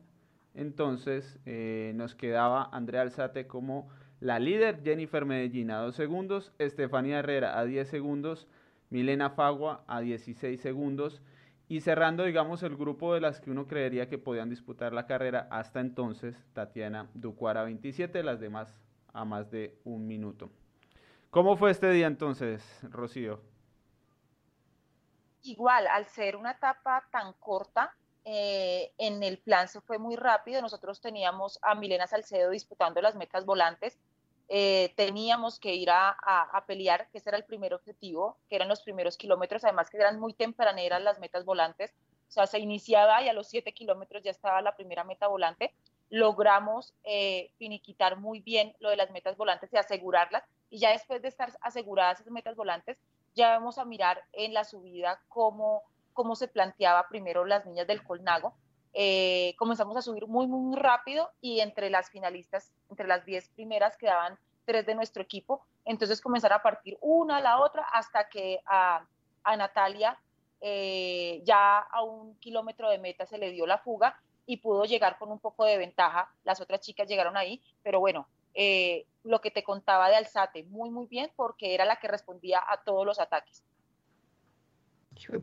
[0.58, 3.88] entonces, eh, nos quedaba Andrea Alzate como
[4.20, 8.48] la líder, Jennifer Medellín a 2 segundos, Estefanía Herrera a 10 segundos,
[8.89, 11.22] Milena Fagua a 16 segundos.
[11.70, 15.48] Y cerrando, digamos, el grupo de las que uno creería que podían disputar la carrera
[15.52, 18.82] hasta entonces, Tatiana Ducuara 27, las demás
[19.13, 20.50] a más de un minuto.
[21.30, 23.41] ¿Cómo fue este día entonces, Rocío?
[25.43, 27.93] Igual, al ser una etapa tan corta,
[28.29, 30.61] eh, en el plan se fue muy rápido.
[30.61, 33.97] Nosotros teníamos a Milena Salcedo disputando las metas volantes.
[34.49, 38.67] Eh, teníamos que ir a, a, pelear, que ese era el primer objetivo, que eran
[38.67, 41.93] los primeros kilómetros, además que eran muy tempraneras las metas volantes.
[42.27, 45.73] O sea, se iniciaba y a los siete kilómetros ya estaba la primera meta volante.
[46.09, 51.21] Logramos eh, finiquitar muy bien lo de las metas volantes y asegurarlas y ya después
[51.21, 52.97] de estar aseguradas esas metas volantes,
[53.35, 55.83] ya vamos a mirar en la subida cómo,
[56.17, 58.56] cómo se planteaba primero las niñas del Colnago.
[58.91, 63.95] Eh, comenzamos a subir muy, muy rápido y entre las finalistas, entre las 10 primeras
[63.97, 65.63] quedaban tres de nuestro equipo.
[65.86, 69.06] Entonces comenzar a partir una a la otra hasta que a,
[69.43, 70.19] a Natalia
[70.60, 75.19] eh, ya a un kilómetro de meta se le dio la fuga y pudo llegar
[75.19, 76.34] con un poco de ventaja.
[76.43, 80.89] Las otras chicas llegaron ahí, pero bueno, eh, lo que te contaba de Alzate, muy,
[80.89, 83.63] muy bien, porque era la que respondía a todos los ataques.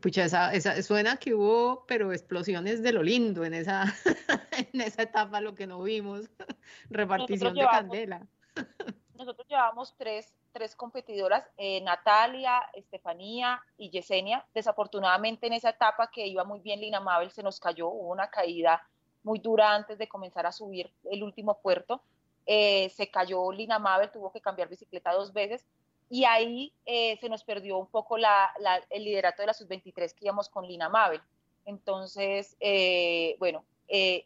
[0.01, 3.85] Pucha, esa, esa, suena que hubo, pero explosiones de lo lindo en esa,
[4.73, 6.29] en esa etapa, lo que no vimos,
[6.91, 8.27] repartición de candela.
[9.19, 14.45] nosotros llevamos tres, tres competidoras, eh, Natalia, Estefanía y Yesenia.
[14.55, 18.29] Desafortunadamente en esa etapa que iba muy bien Lina Mabel se nos cayó, hubo una
[18.29, 18.87] caída
[19.23, 22.03] muy dura antes de comenzar a subir el último puerto
[22.47, 25.65] eh, se cayó Lina Mabel, tuvo que cambiar bicicleta dos veces
[26.09, 28.51] y ahí eh, se nos perdió un poco la,
[28.91, 31.21] el liderato de la sub-23 que íbamos con Lina Mabel.
[31.65, 33.65] Entonces, eh, bueno,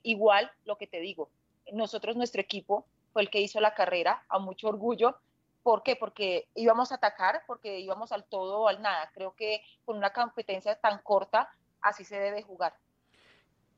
[0.03, 1.31] igual lo que te digo,
[1.73, 5.17] nosotros, nuestro equipo, fue el que hizo la carrera a mucho orgullo.
[5.63, 5.97] ¿Por qué?
[5.97, 9.11] Porque íbamos a atacar, porque íbamos al todo o al nada.
[9.15, 12.75] Creo que con una competencia tan corta, así se debe jugar.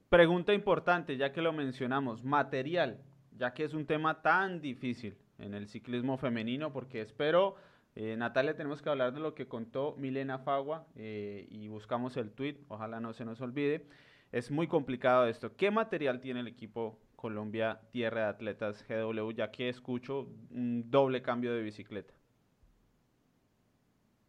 [0.09, 3.03] Pregunta importante, ya que lo mencionamos, material
[3.41, 7.57] ya que es un tema tan difícil en el ciclismo femenino, porque espero,
[7.97, 12.33] eh, Natalia, tenemos que hablar de lo que contó Milena Fagua eh, y buscamos el
[12.33, 13.87] tweet, ojalá no se nos olvide.
[14.33, 15.57] Es muy complicado esto.
[15.57, 21.21] ¿Qué material tiene el equipo Colombia Tierra de Atletas GW, ya que escucho un doble
[21.21, 22.15] cambio de bicicleta?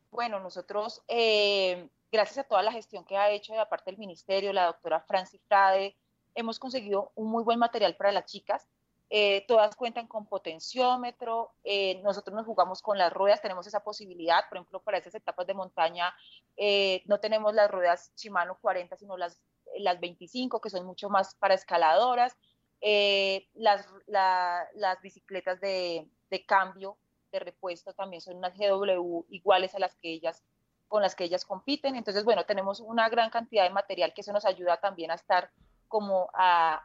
[0.09, 3.99] Bueno, nosotros, eh, gracias a toda la gestión que ha hecho de la parte del
[3.99, 5.95] ministerio, la doctora Francis Frade,
[6.35, 8.67] hemos conseguido un muy buen material para las chicas.
[9.13, 14.47] Eh, todas cuentan con potenciómetro, eh, nosotros nos jugamos con las ruedas, tenemos esa posibilidad,
[14.47, 16.15] por ejemplo, para esas etapas de montaña
[16.55, 19.41] eh, no tenemos las ruedas Shimano 40, sino las,
[19.79, 22.37] las 25, que son mucho más para escaladoras.
[22.79, 26.97] Eh, las, las bicicletas de, de, cambio,
[27.33, 30.41] de repuesto, también son unas GW iguales a las que ellas
[30.87, 31.95] con las que ellas compiten.
[31.95, 35.51] Entonces, bueno, tenemos una gran cantidad de material que eso nos ayuda también a estar
[35.91, 36.81] como a,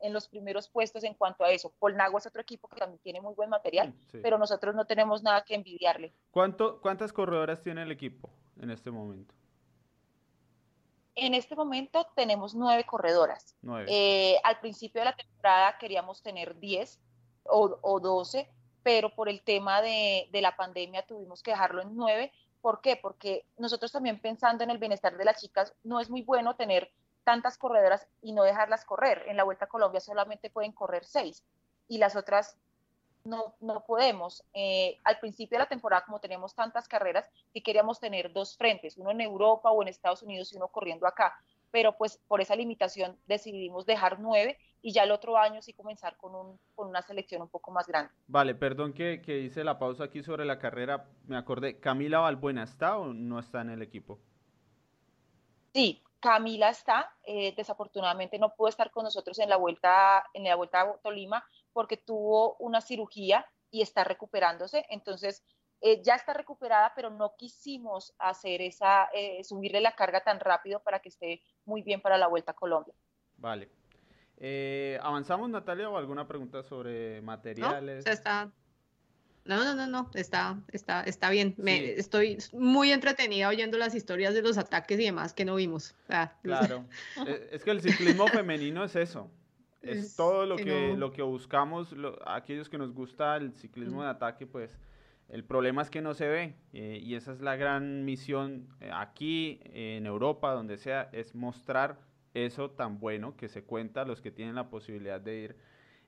[0.00, 1.70] en los primeros puestos en cuanto a eso.
[1.78, 5.44] Polnago es otro equipo que también tiene muy buen material, pero nosotros no tenemos nada
[5.44, 6.14] que envidiarle.
[6.30, 9.34] ¿Cuánto, ¿Cuántas corredoras tiene el equipo en este momento?
[11.14, 13.54] En este momento tenemos nueve corredoras.
[13.86, 16.98] Eh, al principio de la temporada queríamos tener diez
[17.44, 18.48] o, o doce,
[18.82, 22.32] pero por el tema de, de, la pandemia tuvimos que dejarlo en nueve.
[22.62, 22.96] ¿Por qué?
[22.96, 26.90] Porque nosotros también pensando en el bienestar de las chicas, no es muy bueno tener
[27.28, 29.24] tantas corredoras y no dejarlas correr.
[29.26, 31.44] En la Vuelta a Colombia solamente pueden correr seis
[31.86, 32.56] y las otras
[33.22, 34.42] no, no podemos.
[34.54, 38.96] Eh, al principio de la temporada, como teníamos tantas carreras, sí queríamos tener dos frentes,
[38.96, 41.38] uno en Europa o en Estados Unidos y uno corriendo acá,
[41.70, 46.16] pero pues por esa limitación decidimos dejar nueve y ya el otro año sí comenzar
[46.16, 48.10] con, un, con una selección un poco más grande.
[48.26, 52.62] Vale, perdón que, que hice la pausa aquí sobre la carrera, me acordé, ¿Camila Valbuena
[52.62, 54.18] está o no está en el equipo?
[55.74, 60.56] Sí, Camila está, eh, desafortunadamente no pudo estar con nosotros en la vuelta en la
[60.56, 65.44] vuelta a Tolima porque tuvo una cirugía y está recuperándose, entonces
[65.80, 70.80] eh, ya está recuperada, pero no quisimos hacer esa eh, subirle la carga tan rápido
[70.80, 72.94] para que esté muy bien para la vuelta a Colombia.
[73.36, 73.70] Vale.
[75.00, 78.06] ¿Avanzamos, Natalia, o alguna pregunta sobre materiales?
[78.06, 78.52] No, está,
[79.48, 81.54] no, no, no, no, está, está, está bien.
[81.56, 85.94] Me, Estoy muy entretenida oyendo las historias de los ataques y demás que no vimos.
[86.42, 86.84] claro,
[87.26, 89.30] e, es que el ciclismo femenino es eso.
[89.80, 91.94] Es, todo lo que, lo que buscamos,
[92.26, 94.78] aquellos que nos gusta el ciclismo de ataque, pues
[95.28, 96.54] el problema es que no se ve.
[96.74, 101.98] Eh, y esa es la gran misión eh, aquí, en Europa, donde sea, es mostrar
[102.34, 105.56] eso tan bueno que se cuenta a los que tienen la posibilidad de ir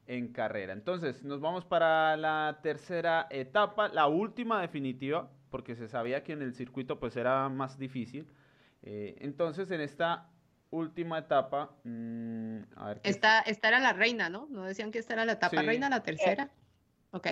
[0.06, 0.72] en carrera.
[0.72, 6.42] Entonces, nos vamos para la tercera etapa, la última definitiva, porque se sabía que en
[6.42, 8.28] el circuito pues era más difícil.
[8.82, 10.28] Eh, entonces, en esta
[10.70, 13.00] última etapa, mm, a ver.
[13.02, 14.46] Esta, esta, era la reina, ¿no?
[14.50, 16.44] ¿No decían que esta era la etapa reina, la tercera?
[16.44, 17.26] Eh, ok.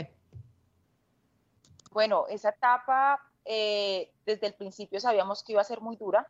[1.93, 6.29] Bueno, esa etapa, eh, desde el principio sabíamos que iba a ser muy dura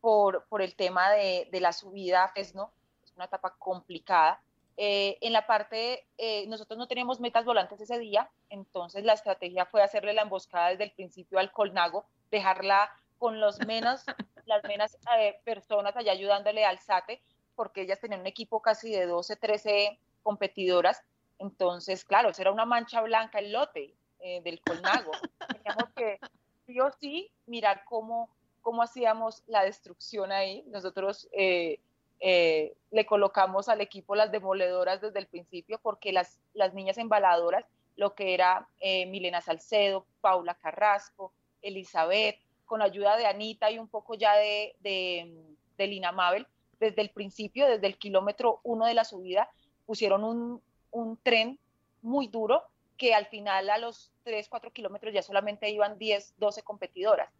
[0.00, 2.72] por, por el tema de, de la subida a Fresno.
[3.02, 4.40] Es una etapa complicada
[4.76, 9.66] eh, en la parte, eh, nosotros no teníamos metas volantes ese día, entonces la estrategia
[9.66, 14.04] fue hacerle la emboscada desde el principio al Colnago, dejarla con los menos,
[14.46, 17.20] las menos eh, personas allá ayudándole al SATE,
[17.54, 21.02] porque ellas tenían un equipo casi de 12, 13 competidoras,
[21.38, 25.12] entonces, claro, era una mancha blanca el lote del Colnago.
[25.64, 26.18] Teníamos que,
[26.66, 28.28] sí o sí, mirar cómo,
[28.60, 30.62] cómo hacíamos la destrucción ahí.
[30.68, 31.80] Nosotros eh,
[32.20, 37.64] le colocamos al equipo las demoledoras desde el principio porque las, las niñas embaladoras,
[37.96, 43.88] lo que era eh, Milena Salcedo, Paula Carrasco, Elizabeth, con ayuda de Anita y un
[43.88, 46.46] poco ya de, de, Lina Mabel,
[46.78, 49.48] desde el principio, desde el kilómetro uno de la subida,
[49.86, 51.58] pusieron un, un tren
[52.02, 52.62] muy duro
[52.96, 57.32] que al final a los 3, 4 kilómetros ya solamente iban 10, 12 competidoras.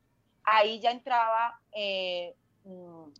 [0.42, 3.10] Ahí ya entraba eh, mm,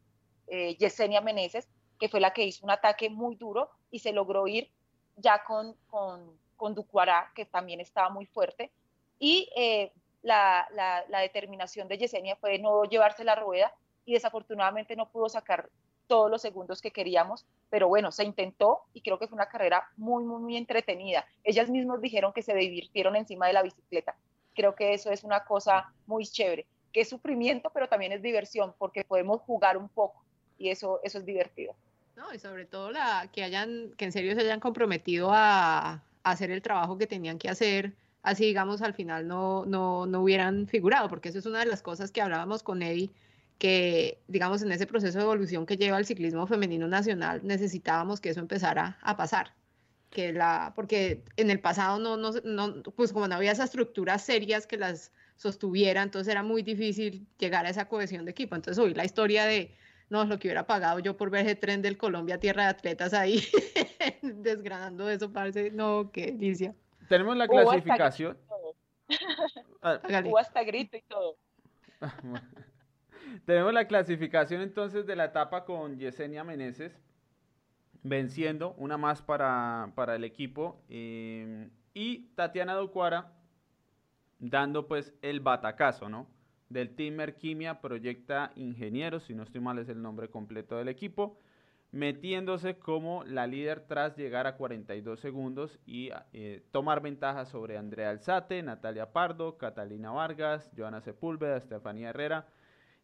[0.51, 4.47] eh, Yesenia Meneses, que fue la que hizo un ataque muy duro y se logró
[4.49, 4.71] ir
[5.17, 6.75] ya con, con, con
[7.35, 8.71] que también estaba muy fuerte.
[9.19, 13.73] Y eh, la, la, determinación de Yesenia fue no llevarse la rueda
[14.05, 15.71] y desafortunadamente no pudo sacar
[16.07, 19.89] todos los segundos que queríamos, pero bueno, se intentó y creo que fue una carrera
[19.97, 21.25] muy, muy, muy entretenida.
[21.45, 24.17] Ellas mismas dijeron que se divirtieron encima de la bicicleta.
[24.55, 28.75] Creo que eso es una cosa muy chévere, que es sufrimiento, pero también es diversión,
[28.77, 30.20] porque podemos jugar un poco
[30.61, 31.75] y eso, eso es divertido.
[32.17, 36.51] No, y sobre todo la, que hayan, que en serio se hayan comprometido a, hacer
[36.51, 41.09] el trabajo que tenían que hacer, así digamos al final no, no, no hubieran figurado,
[41.09, 43.11] porque eso es una de las cosas que hablábamos con Eddie,
[43.59, 48.29] que digamos en ese proceso de evolución que lleva el ciclismo femenino nacional necesitábamos que
[48.31, 49.55] eso empezara a pasar.
[50.11, 54.23] Que la, porque en el pasado no, no, no, pues como no había esas estructuras
[54.23, 58.57] serias que las sostuviera, entonces era muy difícil llegar a esa cohesión de equipo.
[58.57, 59.71] Entonces hoy la historia de,
[60.11, 63.15] no, lo que hubiera pagado yo por ver ese tren del Colombia Tierra de Atletas
[63.15, 63.43] ahí,
[64.23, 66.75] desgranando eso, parece, no, qué delicia.
[67.09, 68.37] Tenemos la clasificación.
[69.83, 71.37] Ah, Hubo hasta grito y todo.
[73.47, 77.01] Tenemos la clasificación entonces de la etapa con Yesenia Meneses
[78.03, 83.33] venciendo, una más para, para el equipo, eh, y Tatiana Ducuara
[84.39, 86.27] dando pues el batacazo, ¿no?
[86.71, 91.37] Del Team Merquimia Proyecta Ingenieros, si no estoy mal es el nombre completo del equipo,
[91.93, 98.11] metiéndose como la líder tras llegar a 42 segundos y eh, tomar ventaja sobre Andrea
[98.11, 102.47] Alzate, Natalia Pardo, Catalina Vargas, Joana Sepúlveda, Estefanía Herrera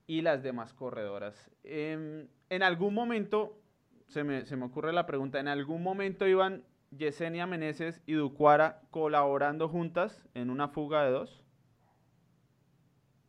[0.07, 1.51] y las demás corredoras.
[1.65, 3.61] Em, en algún momento,
[4.07, 6.63] se me, se me, ocurre la pregunta, ¿en algún momento iban
[6.97, 11.46] Yesenia Meneses y Ducuara colaborando juntas en una fuga de dos?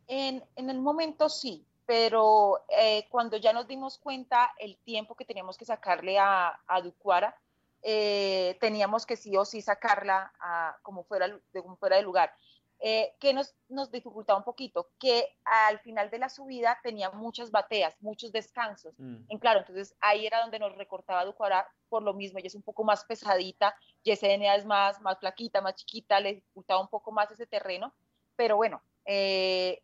[0.08, 5.24] En, en el momento sí, pero eh, cuando ya nos dimos cuenta el tiempo que
[5.24, 7.34] teníamos que sacarle a, a Ducuara,
[7.82, 12.34] eh, teníamos que sí o sí sacarla a, como fuera de, fuera de lugar.
[12.80, 17.50] Eh, que nos, nos dificultaba un poquito, que al final de la subida tenía muchas
[17.50, 18.94] bateas, muchos descansos.
[18.98, 19.24] Mm.
[19.28, 22.62] En claro, entonces ahí era donde nos recortaba Ducuara por lo mismo, ella es un
[22.62, 27.30] poco más pesadita, Yesenia es más, más flaquita, más chiquita, le dificultaba un poco más
[27.32, 27.94] ese terreno,
[28.36, 28.80] pero bueno,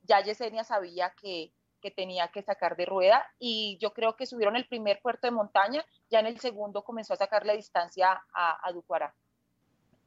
[0.02, 4.56] ya Yesenia sabía que, que tenía que sacar de rueda y yo creo que subieron
[4.56, 8.68] el primer puerto de montaña, ya en el segundo comenzó a sacar la distancia a,
[8.68, 9.14] a Ducuara.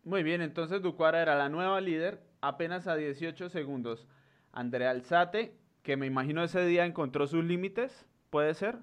[0.03, 4.07] Muy bien, entonces Ducuara era la nueva líder, apenas a 18 segundos.
[4.51, 8.79] Andrea Alzate, que me imagino ese día encontró sus límites, ¿puede ser?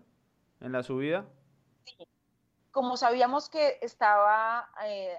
[0.60, 1.26] En la subida.
[1.84, 2.06] Sí.
[2.70, 5.16] Como sabíamos que estaba, eh,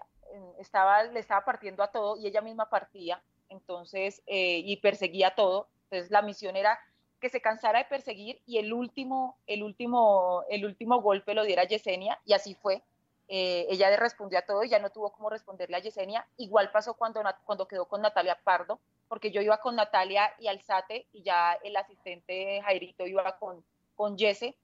[0.60, 5.68] estaba, le estaba partiendo a todo y ella misma partía, entonces, eh, y perseguía todo,
[5.84, 6.80] entonces la misión era
[7.20, 11.64] que se cansara de perseguir y el último, el último, el último golpe lo diera
[11.64, 12.84] Yesenia y así fue.
[13.28, 16.28] Eh, ella le respondió a todo y ya no tuvo cómo responderle a Yesenia.
[16.38, 21.08] Igual pasó cuando, cuando quedó con Natalia Pardo, porque yo iba con Natalia y Alzate
[21.12, 23.64] y ya el asistente Jairito iba con,
[23.96, 24.56] con Yese.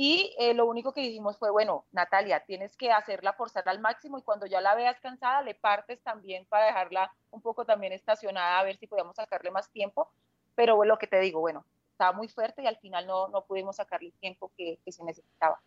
[0.00, 4.16] Y eh, lo único que dijimos fue, bueno, Natalia, tienes que hacerla forzar al máximo
[4.16, 8.60] y cuando ya la veas cansada, le partes también para dejarla un poco también estacionada,
[8.60, 10.08] a ver si podíamos sacarle más tiempo.
[10.54, 13.74] Pero lo que te digo, bueno, estaba muy fuerte y al final no, no pudimos
[13.74, 15.58] sacarle el tiempo que, se necesitaba.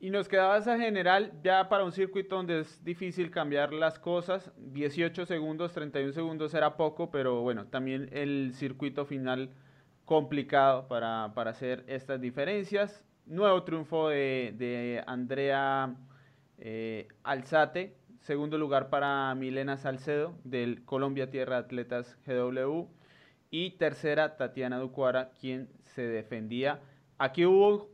[0.00, 4.50] Y nos quedaba esa general ya para un circuito donde es difícil cambiar las cosas.
[4.56, 9.54] 18 segundos, 31 segundos era poco, pero bueno, también el circuito final
[10.04, 13.04] complicado para, para hacer estas diferencias.
[13.26, 15.94] Nuevo triunfo de, Andrea
[16.58, 22.86] eh, Alzate, segundo lugar para Milena Salcedo del Colombia Tierra Atletas GW.
[23.50, 26.80] Y tercera, Tatiana Ducuara, quien se defendía.
[27.18, 27.88] Aquí hubo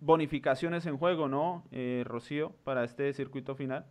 [0.00, 3.86] bonificaciones en juego, ¿no, eh, Rocío, para este circuito final?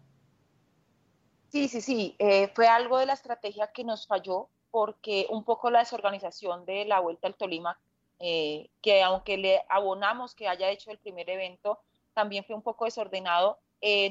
[1.50, 2.16] Sí, sí, sí.
[2.18, 6.86] Eh, fue algo de la estrategia que nos falló porque un poco la desorganización de
[6.86, 7.80] la Vuelta al Tolima,
[8.22, 11.80] eh, que aunque le abonamos que haya hecho el primer evento,
[12.14, 13.60] también fue un poco desordenado.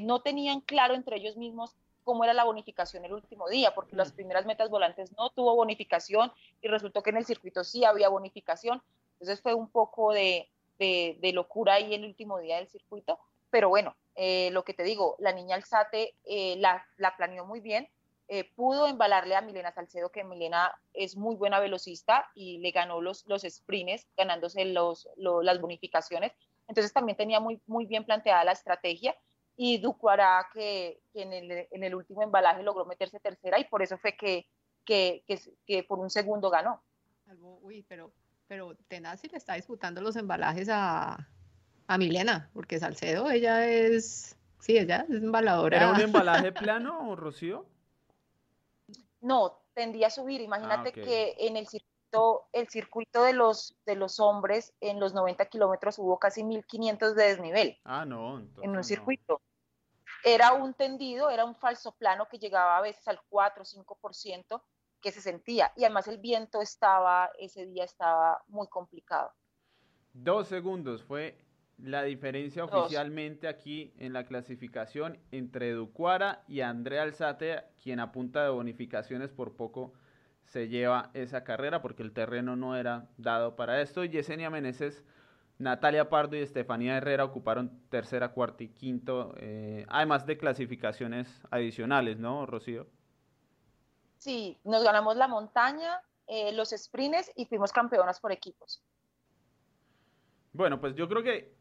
[0.01, 4.13] no tenían claro entre ellos mismos cómo era la bonificación el último día, porque las
[4.13, 4.17] mm.
[4.17, 8.83] primeras metas volantes no tuvo bonificación y resultó que en el circuito sí había bonificación.
[9.13, 13.19] Entonces fue un poco de, de, locura ahí el último día del circuito.
[13.51, 17.61] Pero bueno, eh, lo que te digo, la niña Alzate eh, la, la, planeó muy
[17.61, 17.89] bien,
[18.33, 23.01] eh, pudo embalarle a Milena Salcedo, que Milena es muy buena velocista y le ganó
[23.01, 26.31] los, los sprints, ganándose los, las bonificaciones.
[26.69, 29.17] Entonces también tenía muy, muy bien planteada la estrategia
[29.57, 33.83] y Ducuara que, que en, el, en, el, último embalaje logró meterse tercera y por
[33.83, 34.47] eso fue que,
[34.85, 35.25] que,
[35.67, 36.85] que, por un segundo ganó.
[37.63, 38.13] Uy, pero,
[38.47, 41.29] pero Tenazzi le está disputando los embalajes a,
[41.89, 45.79] a Milena, porque Salcedo, ella es, sí, ella es embaladora.
[45.79, 47.67] ¿Era un embalaje plano, Rocío?
[49.21, 50.41] No, tendía a subir.
[50.41, 55.15] Imagínate ah, que en el circuito, el circuito de los, de los hombres, en los
[55.15, 57.79] 90 kilómetros hubo casi 1500 de desnivel.
[57.85, 58.43] Ah, no.
[58.63, 59.41] En un circuito
[60.25, 64.63] era un tendido, era un falso plano que llegaba a veces al 4 o 5%
[65.01, 65.73] que se sentía.
[65.77, 69.33] Y además el viento estaba, ese día estaba muy complicado.
[70.13, 71.39] Dos segundos fue
[71.83, 78.45] la diferencia oficialmente aquí en la clasificación entre Ducuara y Andrea Alzate, quien a punta
[78.45, 79.93] de bonificaciones por poco
[80.45, 84.05] se lleva esa carrera porque el terreno no era dado para esto.
[84.05, 85.05] Y Yesenia Meneses
[85.61, 92.19] Natalia Pardo y Estefanía Herrera ocuparon tercera, cuarta y quinto, eh, además de clasificaciones adicionales,
[92.19, 92.87] ¿no, Rocío?
[94.17, 98.83] Sí, nos ganamos la montaña, eh, los sprints y fuimos campeonas por equipos.
[100.55, 101.55] Bueno, pues yo creo que,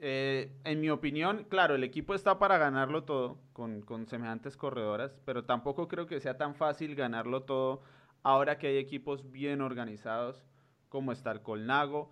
[0.00, 5.16] eh, en mi opinión, claro, el equipo está para ganarlo todo con, con semejantes corredoras,
[5.24, 7.82] pero tampoco creo que sea tan fácil ganarlo todo
[8.22, 10.44] ahora que hay equipos bien organizados
[10.88, 12.10] como está el Colnago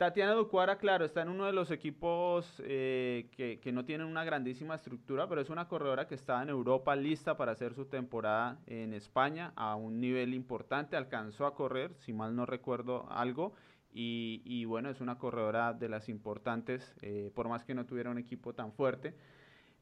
[0.00, 4.24] Tatiana Ducuara, claro, está en uno de los equipos eh, que, que, no tienen una
[4.24, 8.58] grandísima estructura, pero es una corredora que está en Europa lista para hacer su temporada
[8.64, 10.96] en España a un nivel importante.
[10.96, 13.52] Alcanzó a correr, si mal no recuerdo algo,
[13.92, 18.18] y, bueno, es una corredora de las importantes, eh, por más que no tuviera un
[18.18, 19.14] equipo tan fuerte.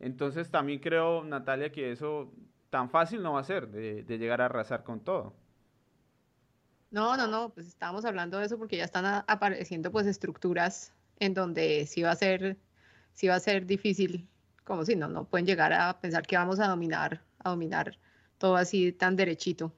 [0.00, 2.32] Entonces también creo, Natalia, que eso
[2.70, 5.34] tan fácil no va a ser de, llegar a arrasar con todo.
[6.90, 11.34] No, no, no, pues estábamos hablando de eso porque ya están apareciendo pues estructuras en
[11.34, 12.56] donde sí va a ser,
[13.12, 14.26] sí va a ser difícil,
[14.64, 17.98] como si no, no pueden llegar a pensar que vamos a dominar, a dominar
[18.38, 19.72] todo así tan derechito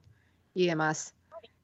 [0.53, 1.15] y demás.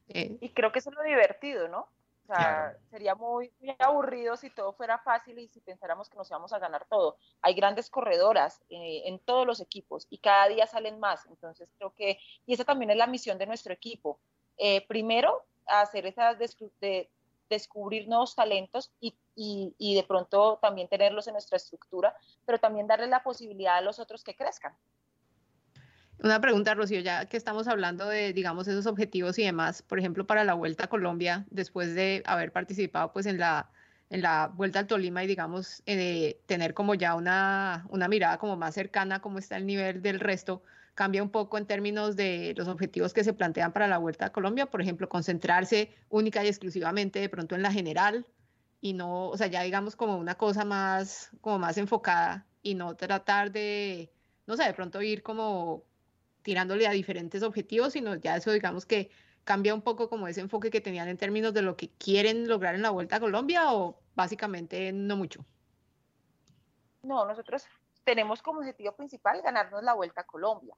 [0.10, 1.88] Eh, y creo que eso es lo divertido, ¿no?
[2.28, 6.52] O sea, sería muy, aburrido si todo fuera fácil y si pensáramos que nos íbamos
[6.52, 7.16] a ganar todo.
[7.42, 11.26] Hay grandes corredoras eh, en todos los equipos y cada día salen más.
[11.28, 14.20] Entonces creo que, y esa también es la misión de nuestro equipo.
[14.58, 17.10] Eh, primero, hacer esas de,
[17.50, 22.14] descubrir nuevos talentos y, y, y de pronto también tenerlos en nuestra estructura,
[22.46, 24.76] pero también darle la posibilidad a los otros que crezcan.
[26.20, 30.26] Una pregunta, Rocío, ya que estamos hablando de, digamos, esos objetivos y demás, por ejemplo,
[30.26, 33.70] para la Vuelta a Colombia, después de haber participado pues en la,
[34.10, 38.58] en la Vuelta al Tolima y, digamos, eh, tener como ya una, una mirada como
[38.58, 40.64] más cercana cómo está el nivel del resto,
[40.96, 44.32] cambia un poco en términos de los objetivos que se plantean para la Vuelta a
[44.32, 48.26] Colombia, por ejemplo, concentrarse única y exclusivamente de pronto en la general
[48.82, 52.96] y no, o sea, ya digamos como una cosa más, como más enfocada y no
[52.96, 54.12] tratar de,
[54.48, 55.84] no sé, de pronto ir como
[56.48, 59.12] tirándole a diferentes objetivos, sino ya eso digamos que
[59.44, 62.74] cambia un poco como ese enfoque que tenían en términos de lo que quieren lograr
[62.74, 65.44] en la Vuelta a Colombia o básicamente no mucho.
[67.04, 67.66] No, nosotros
[68.06, 70.74] tenemos como objetivo principal ganarnos la Vuelta a Colombia.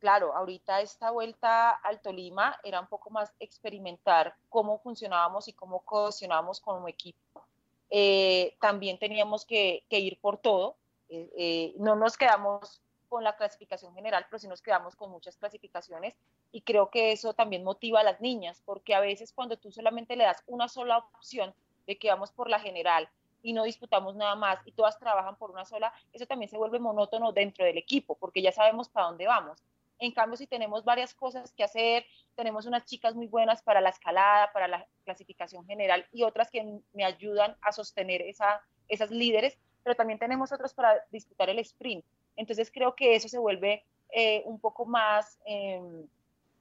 [0.00, 5.84] Claro, ahorita esta vuelta al Tolima era un poco más experimentar cómo funcionábamos y cómo
[5.84, 7.46] cohesionábamos como equipo.
[7.90, 10.78] Eh, también teníamos que, ir por todo.
[11.08, 12.81] Eh, eh, no nos quedamos
[13.12, 16.16] con la clasificación general, pero sí nos quedamos con muchas clasificaciones
[16.50, 20.16] y creo que eso también motiva a las niñas, porque a veces cuando tú solamente
[20.16, 21.54] le das una sola opción
[21.86, 23.10] de que vamos por la general
[23.42, 26.78] y no disputamos nada más y todas trabajan por una sola, eso también se vuelve
[26.78, 29.62] monótono dentro del equipo, porque ya sabemos para dónde vamos.
[29.98, 33.90] En cambio, si tenemos varias cosas que hacer, tenemos unas chicas muy buenas para la
[33.90, 39.58] escalada, para la clasificación general y otras que me ayudan a sostener esa, esas líderes,
[39.82, 42.06] pero también tenemos otras para disputar el sprint.
[42.36, 46.06] Entonces creo que eso se vuelve eh, un poco más, em,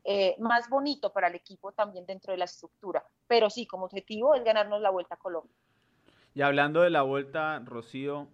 [0.04, 3.04] eh, más bonito para el equipo también dentro de la estructura.
[3.28, 5.56] Pero sí, como objetivo es ganarnos la Vuelta a Colombia.
[6.34, 8.28] Y hablando de la Vuelta, Rocío,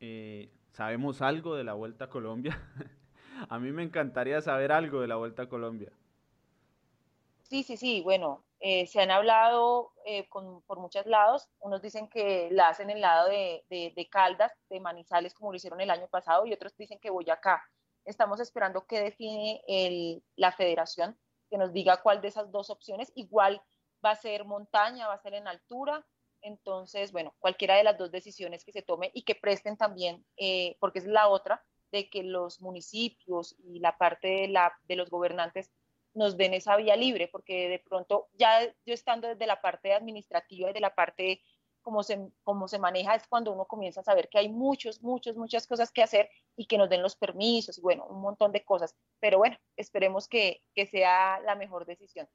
[0.00, 2.60] eh, ¿sabemos algo de la Vuelta a Colombia?
[3.48, 5.92] a mí me encantaría saber algo de la Vuelta a Colombia.
[7.44, 11.48] Sí, sí, sí, bueno, eh, se han hablado eh, por muchos lados.
[11.60, 15.80] Unos dicen que la hacen en el lado de, Caldas, de Manizales, como lo hicieron
[15.80, 17.62] el año pasado, y otros dicen que voy acá.
[18.04, 19.62] Estamos esperando que define
[20.34, 21.16] la federación,
[21.48, 23.12] que nos diga cuál de esas dos opciones.
[23.14, 23.62] Igual
[24.04, 26.04] va a ser montaña, va a ser en altura.
[26.42, 30.76] Entonces, bueno, cualquiera de las dos decisiones que se tome y que presten también, eh,
[30.80, 34.52] porque es la otra, de que los municipios y la parte
[34.88, 35.70] de los gobernantes
[36.16, 40.70] nos den esa vía libre, porque de pronto ya yo estando desde la parte administrativa
[40.70, 41.42] y de la parte
[41.82, 45.36] como se, como se maneja es cuando uno comienza a saber que hay muchos, muchos,
[45.36, 48.64] muchas cosas que hacer y que nos den los permisos y bueno, un montón de
[48.64, 48.96] cosas.
[49.20, 52.26] Pero bueno, esperemos que, que sea la mejor decisión.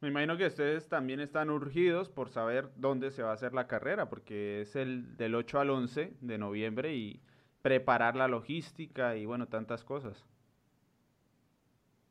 [0.00, 3.66] Me imagino que ustedes también están urgidos por saber dónde se va a hacer la
[3.66, 7.20] carrera, porque es el del 8 al 11 de noviembre y
[7.60, 10.24] preparar la logística y bueno, tantas cosas.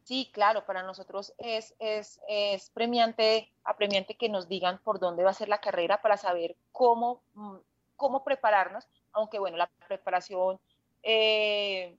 [0.03, 5.29] Sí, claro, para nosotros es, es, es premiante, apremiante que nos digan por dónde va
[5.29, 7.55] a ser la carrera para saber cómo, mm,
[7.95, 10.59] cómo prepararnos, aunque bueno, la preparación
[11.03, 11.95] eh,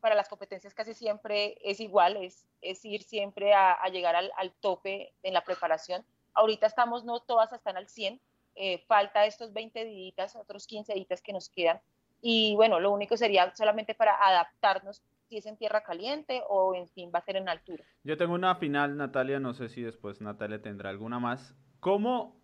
[0.00, 4.52] para las competencias casi siempre es igual, es, es ir siempre a, llegar al, al,
[4.52, 6.04] tope en la preparación.
[6.34, 8.20] Ahorita estamos, no todas están al 100,
[8.54, 11.80] eh, falta estos 20 días, otros 15 días que nos quedan.
[12.22, 16.88] Y bueno, lo único sería solamente para adaptarnos si es en tierra caliente o en
[16.88, 17.84] fin va a ser en altura.
[18.02, 21.54] Yo tengo una final, Natalia, no sé si después Natalia tendrá alguna más.
[21.78, 22.36] ¿Cómo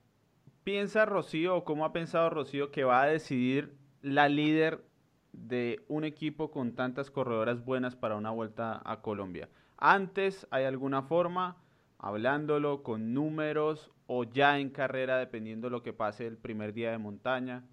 [0.63, 4.85] piensa Rocío o cómo ha pensado Rocío que va a decidir la líder
[5.33, 9.49] de un equipo con tantas corredoras buenas para una vuelta a Colombia?
[9.77, 11.57] Antes, ¿hay alguna forma,
[11.99, 16.93] hablándolo con números o ya en carrera, dependiendo de lo que pase el primer día
[16.93, 17.65] de montaña?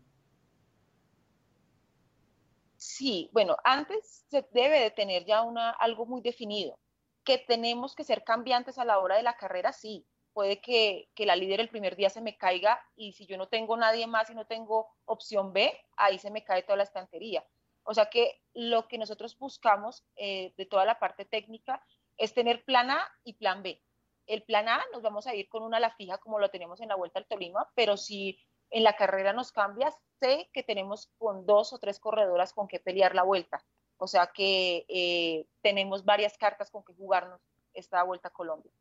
[3.03, 6.79] Sí, bueno, antes se debe de tener ya una, algo muy definido.
[7.25, 10.07] Que tenemos que ser cambiantes a la hora de la carrera, sí.
[10.31, 13.75] Puede que, la líder el primer día se me caiga y si yo no tengo
[13.75, 17.45] nadie más y no tengo opción B, ahí se me cae toda la estantería.
[17.83, 21.85] O sea que lo que nosotros buscamos eh, de toda la parte técnica
[22.15, 23.83] es tener plan A y plan B.
[24.27, 26.79] el plan A nos vamos a ir con una a la fija como lo tenemos
[26.79, 28.39] en la Vuelta al Tolima, pero si
[28.73, 32.79] en la carrera nos cambia, sé que tenemos con dos o tres corredoras con que
[32.79, 33.63] pelear la vuelta.
[33.97, 37.39] O sea que eh, tenemos varias cartas con que jugarnos
[37.73, 38.71] esta Vuelta a Colombia.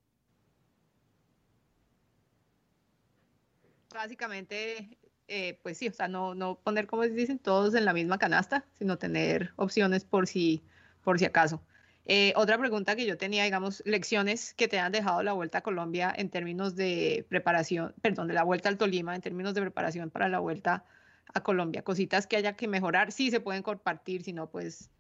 [3.92, 8.18] Básicamente, eh, pues sí, o sea, no, no poner, como dicen, todos en la misma
[8.18, 10.64] canasta, sino tener opciones por si,
[11.04, 11.62] por si acaso.
[12.04, 15.62] Eh, otra pregunta que yo tenía, digamos, lecciones que te han dejado la Vuelta a
[15.62, 20.10] Colombia en términos de preparación, perdón, de la Vuelta al Tolima, en términos de preparación
[20.10, 20.84] para la Vuelta
[21.32, 24.90] a Colombia, cositas que haya que mejorar, sí se pueden compartir, si no, pues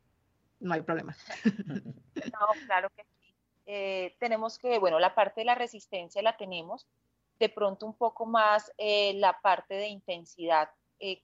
[0.60, 1.16] no hay problema.
[2.14, 3.34] No, claro que sí.
[3.66, 6.86] Eh, tenemos que, bueno, la parte de la resistencia la tenemos,
[7.40, 10.70] de pronto un poco más eh, la parte de intensidad,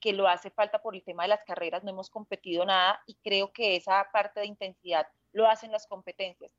[0.00, 3.14] que lo hace falta por el tema de las carreras, no hemos competido nada y
[3.22, 6.52] creo que esa parte de intensidad lo hacen las competencias.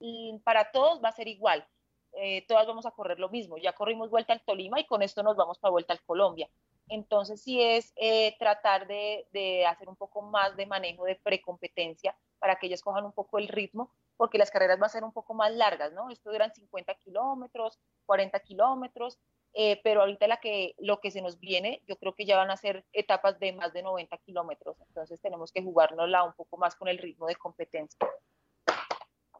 [0.00, 1.66] Y para todos va a ser igual.
[2.14, 3.56] Eh, todas vamos a correr lo mismo.
[3.58, 6.48] Ya corrimos vuelta al Tolima y con esto nos vamos para vuelta al Colombia.
[6.88, 12.16] Entonces sí es eh, tratar de, de, hacer un poco más de manejo de precompetencia
[12.38, 15.12] para que ellos cojan un poco el ritmo, porque las carreras van a ser un
[15.12, 16.10] poco más largas, ¿no?
[16.10, 19.18] Esto duran 50 kilómetros, 40 kilómetros,
[19.54, 22.50] eh, pero ahorita la que, lo que se nos viene, yo creo que ya van
[22.50, 26.74] a ser etapas de más de 90 kilómetros, entonces tenemos que jugárnosla un poco más
[26.74, 27.98] con el ritmo de competencia.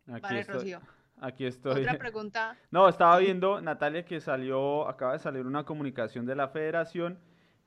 [0.06, 0.54] Aquí vale, estoy.
[0.54, 0.80] Rocío.
[1.20, 1.82] Aquí estoy.
[1.82, 2.58] Otra pregunta.
[2.70, 7.18] No, estaba viendo, Natalia, que salió, acaba de salir una comunicación de la federación,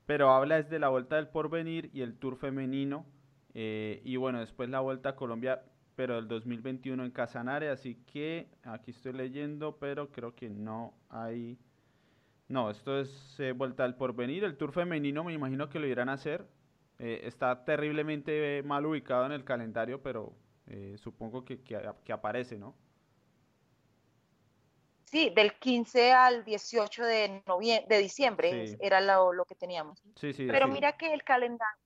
[0.05, 3.05] pero habla desde la Vuelta del Porvenir y el Tour Femenino,
[3.53, 5.63] eh, y bueno, después la Vuelta a Colombia,
[5.95, 11.57] pero el 2021 en Casanare, así que aquí estoy leyendo, pero creo que no hay
[12.47, 14.43] no, esto es eh, vuelta al porvenir.
[14.43, 16.45] El tour femenino me imagino que lo irán a hacer.
[16.99, 20.33] Eh, está terriblemente mal ubicado en el calendario, pero
[20.67, 22.75] eh, supongo que, que, aparece, ¿no?
[25.05, 27.43] Sí, del 15 al 18 de,
[27.87, 30.01] de diciembre era lo, lo, que teníamos.
[30.15, 31.77] Sí, sí, pero mira que el calendario,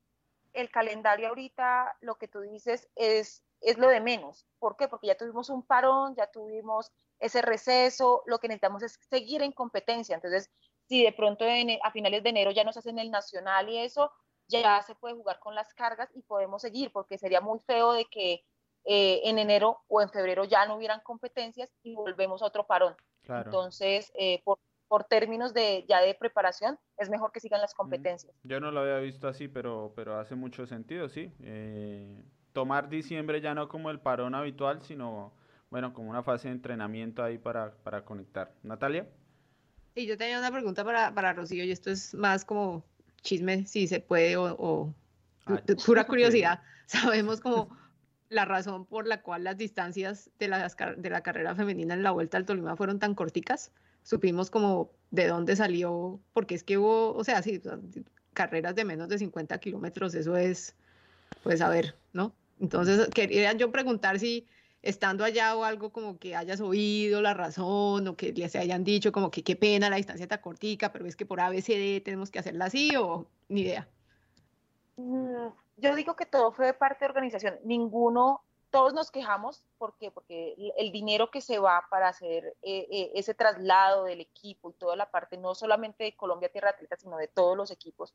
[0.54, 4.46] el calendario ahorita, lo que tú dices, es, es lo de menos.
[4.60, 4.88] ¿Por qué?
[4.88, 9.52] Porque ya tuvimos un parón, ya tuvimos ese receso, lo que necesitamos es seguir en
[9.52, 10.16] competencia.
[10.16, 10.50] Entonces,
[10.88, 11.46] si de pronto
[11.84, 14.12] a finales de enero ya nos hacen el nacional y eso,
[14.48, 18.06] ya se puede jugar con las cargas y podemos seguir, porque sería muy feo de
[18.06, 18.44] que
[18.86, 22.96] eh, en enero o en febrero ya no hubieran competencias y volvemos a otro parón.
[23.28, 24.58] Entonces, eh, por,
[24.88, 28.34] por, términos de ya de preparación, es mejor que sigan las competencias.
[28.42, 31.32] Yo no lo había visto así, pero, pero hace mucho sentido, sí.
[31.44, 35.34] Eh, tomar diciembre ya no como el parón habitual, sino
[35.70, 38.54] bueno, como una fase de entrenamiento ahí para, para conectar.
[38.64, 39.08] Natalia.
[39.96, 42.84] Sí, yo tenía una pregunta para, para Rocío y esto es más como
[43.22, 44.94] chisme, si se puede, o,
[45.46, 46.62] ah, pura curiosidad.
[46.86, 47.70] Sabemos como
[48.30, 50.68] la razón por la cual las distancias de la,
[50.98, 53.72] de la carrera femenina en la Vuelta al Tolima fueron tan corticas.
[54.04, 57.62] Supimos como de dónde salió, porque es que hubo, o sea, sí,
[58.34, 60.76] carreras de menos de 50 kilómetros, eso es,
[61.44, 62.34] pues a ver, ¿no?
[62.60, 64.48] Entonces, quería yo preguntar si
[64.82, 69.12] estando allá o algo como que hayas oído la razón o que les hayan dicho
[69.12, 72.40] como que qué pena la distancia está cortica, pero es que por ABCD tenemos que
[72.40, 73.88] hacerla así o ni idea?
[74.96, 77.60] Mm, yo digo que todo fue de parte de organización.
[77.64, 83.12] Ninguno, todos nos quejamos porque, porque el dinero que se va para hacer eh, eh,
[83.16, 87.18] ese traslado del equipo y toda la parte, no solamente de Colombia Tierra Atleta, sino
[87.18, 88.14] de todos los equipos,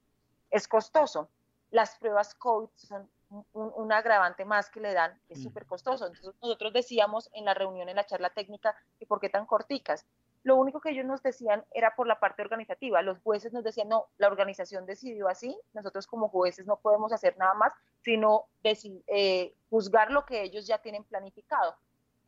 [0.50, 1.28] es costoso.
[1.70, 3.08] Las pruebas COVID son
[3.53, 6.07] un, agravante más que le dan, es súper costoso.
[6.07, 10.07] Entonces nosotros decíamos en la reunión, en la charla técnica, que por qué tan corticas.
[10.43, 13.01] Lo único que ellos nos decían era por la parte organizativa.
[13.01, 17.37] Los jueces nos decían, no, la organización decidió así, nosotros como jueces no podemos hacer
[17.39, 17.72] nada más,
[18.03, 21.76] sino eh, juzgar lo que ellos ya tienen planificado.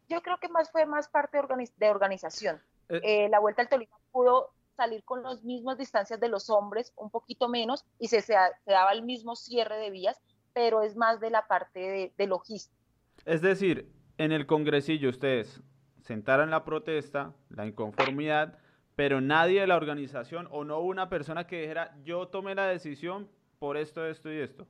[0.09, 1.39] Yo creo que más fue más parte
[1.77, 2.63] de, organización.
[2.89, 3.01] Eh.
[3.03, 7.11] Eh, la Vuelta al Tolima pudo salir con las mismas distancias de los hombres, un
[7.11, 8.35] poquito menos, y se, se
[8.67, 10.21] daba el mismo cierre de vías,
[10.57, 12.81] pero es más de la parte de, logística.
[13.27, 15.63] Es decir, en el congresillo ustedes
[16.01, 18.59] sentaron la protesta, la inconformidad,
[18.95, 22.69] pero nadie de la organización o no hubo una persona que dijera yo tomé la
[22.69, 23.29] decisión
[23.59, 24.67] por esto, esto y esto.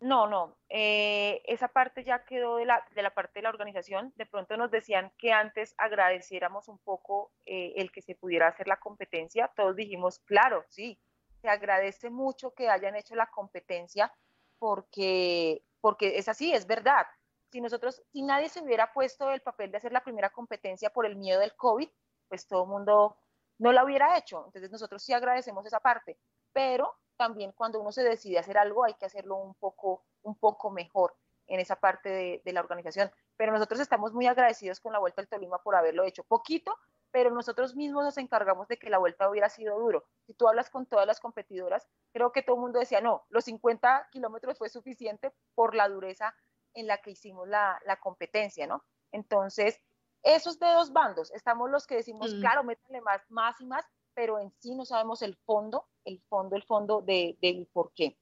[0.00, 4.14] No, no, eh, esa parte ya quedó de la, de la parte de la organización.
[4.16, 8.66] De pronto nos decían que antes agradeciéramos un poco eh, el que se pudiera hacer
[8.66, 9.50] la competencia.
[9.54, 10.98] Todos dijimos, claro, sí,
[11.44, 14.10] se agradece mucho que hayan hecho la competencia
[14.58, 17.06] porque, porque es así, es verdad.
[17.52, 21.04] Si nosotros, si nadie se hubiera puesto el papel de hacer la primera competencia por
[21.04, 21.86] el miedo del COVID,
[22.28, 23.18] pues todo el mundo
[23.58, 24.42] no la hubiera hecho.
[24.46, 26.18] Entonces nosotros sí agradecemos esa parte,
[26.54, 30.70] pero también cuando uno se decide hacer algo hay que hacerlo un poco, un poco
[30.70, 31.14] mejor.
[31.46, 33.12] en esa parte de, de, la organización.
[33.36, 36.24] Pero nosotros estamos muy agradecidos con la Vuelta al Tolima por haberlo hecho.
[36.24, 36.74] Poquito,
[37.14, 40.04] pero nosotros mismos nos encargamos de que la vuelta hubiera sido duro.
[40.26, 43.44] Si tú hablas con todas las competidoras, creo que todo el mundo decía, no, los
[43.44, 46.34] 50 kilómetros fue suficiente por la dureza
[46.74, 48.82] en la que hicimos la, la competencia, ¿no?
[49.12, 49.80] Entonces,
[50.24, 52.40] esos de dos bandos, estamos los que decimos, mm.
[52.40, 56.56] claro, métanle más, más y más, pero en sí no sabemos el fondo, el fondo,
[56.56, 58.18] el fondo de, del por qué.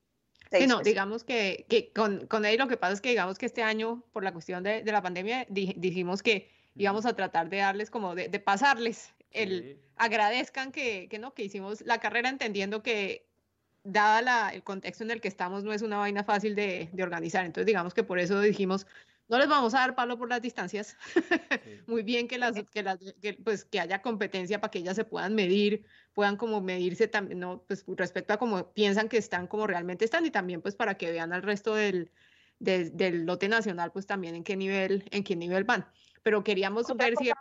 [0.51, 3.47] Sí, no, digamos que, que con, con ahí lo que pasa es que digamos que
[3.47, 7.59] este año, por la cuestión de, de la pandemia, dijimos que íbamos a tratar de
[7.59, 12.83] darles como de, de pasarles el agradezcan que, que, no que hicimos la carrera entendiendo
[12.83, 13.27] que
[13.85, 17.03] dada la, el contexto en el que estamos no es una vaina fácil de, de,
[17.03, 17.45] organizar.
[17.45, 18.87] Entonces digamos que por eso dijimos
[19.29, 20.97] no les vamos a dar palo por las distancias
[21.87, 25.05] muy bien que las que las que, pues que haya competencia para que ellas se
[25.05, 29.66] puedan medir puedan como medirse también no pues respecto a cómo piensan que están como
[29.66, 32.11] realmente están y también pues para que vean al resto del
[32.63, 35.87] del lote nacional pues también en qué nivel en qué nivel van
[36.23, 37.35] pero queríamos otra ver cosa,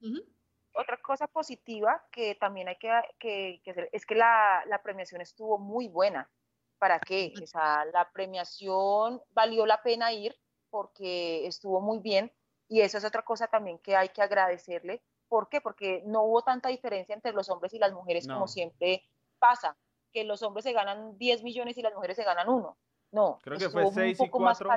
[0.00, 0.32] si...
[0.74, 5.20] Otra cosa positiva que también hay que, que, que hacer es que la, la, premiación
[5.20, 6.30] estuvo muy buena.
[6.78, 7.32] ¿Para qué?
[7.42, 10.34] O sea, la premiación valió la pena ir
[10.70, 12.32] porque estuvo muy bien
[12.68, 15.02] y eso es otra cosa también que hay que agradecerle.
[15.28, 15.60] ¿Por qué?
[15.60, 18.34] Porque no hubo tanta diferencia entre los hombres y las mujeres no.
[18.34, 19.04] como siempre
[19.38, 19.76] pasa,
[20.10, 22.78] que los hombres se ganan 10 millones y las mujeres se ganan uno.
[23.12, 24.70] No, creo que fue 6 y 4.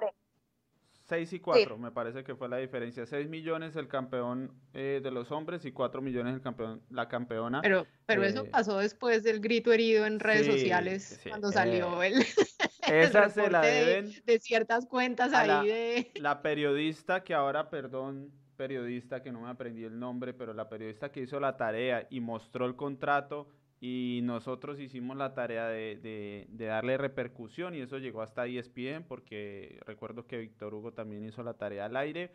[1.08, 1.82] 6 y 4, sí.
[1.82, 3.06] me parece que fue la diferencia.
[3.06, 7.62] 6 millones el campeón eh, de los hombres y 4 millones el campeón, la campeona.
[7.62, 11.52] Pero, pero eh, eso pasó después del grito herido en redes sí, sociales, sí, cuando
[11.52, 12.08] salió eh,
[12.88, 16.12] el, esa el se la deben de, de ciertas cuentas ahí la, de...
[16.16, 21.12] La periodista que ahora, perdón, periodista que no me aprendí el nombre, pero la periodista
[21.12, 23.48] que hizo la tarea y mostró el contrato
[23.82, 29.80] y nosotros hicimos la tarea de, de, darle repercusión y eso llegó hasta ESPN porque
[29.86, 32.32] recuerdo que Víctor Hugo también hizo la tarea al aire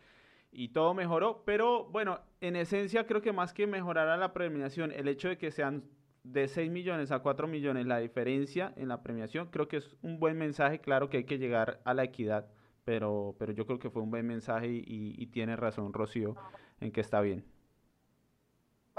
[0.51, 4.91] y todo mejoró, pero bueno, en esencia creo que más que mejorar a la premiación,
[4.91, 5.83] el hecho de que sean
[6.23, 10.19] de 6 millones a 4 millones la diferencia en la premiación, creo que es un
[10.19, 12.47] buen mensaje, claro que hay que llegar a la equidad,
[12.83, 16.35] pero, pero yo creo que fue un buen mensaje y, y, y tiene razón Rocío
[16.81, 17.45] en que está bien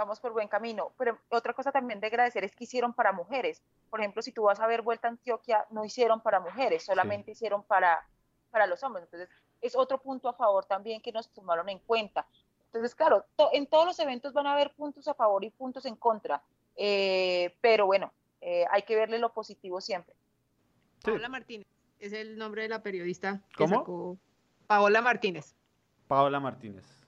[0.03, 0.93] vamos por buen camino.
[0.99, 3.63] Pero otra cosa también de agradecer es que hicieron para mujeres.
[3.91, 7.27] Por ejemplo, si tú vas a ver Vuelta a Antioquia, no hicieron para mujeres, solamente
[7.27, 7.33] sí.
[7.33, 8.07] hicieron para,
[8.51, 9.05] para los hombres.
[9.05, 9.29] Entonces,
[9.61, 12.27] es otro punto a favor también que nos tomaron en cuenta.
[12.67, 15.87] Entonces, claro, to en todos los eventos van a haber puntos a favor y puntos
[15.87, 16.43] en contra.
[16.75, 20.15] Eh, pero bueno, eh, hay que verle lo positivo siempre.
[21.05, 21.11] Sí.
[21.11, 21.67] Paola Martínez
[21.99, 23.79] es el nombre de la periodista que ¿Cómo?
[23.81, 24.19] sacó.
[24.67, 25.55] Paola Martínez.
[26.09, 27.02] Paola Martínez.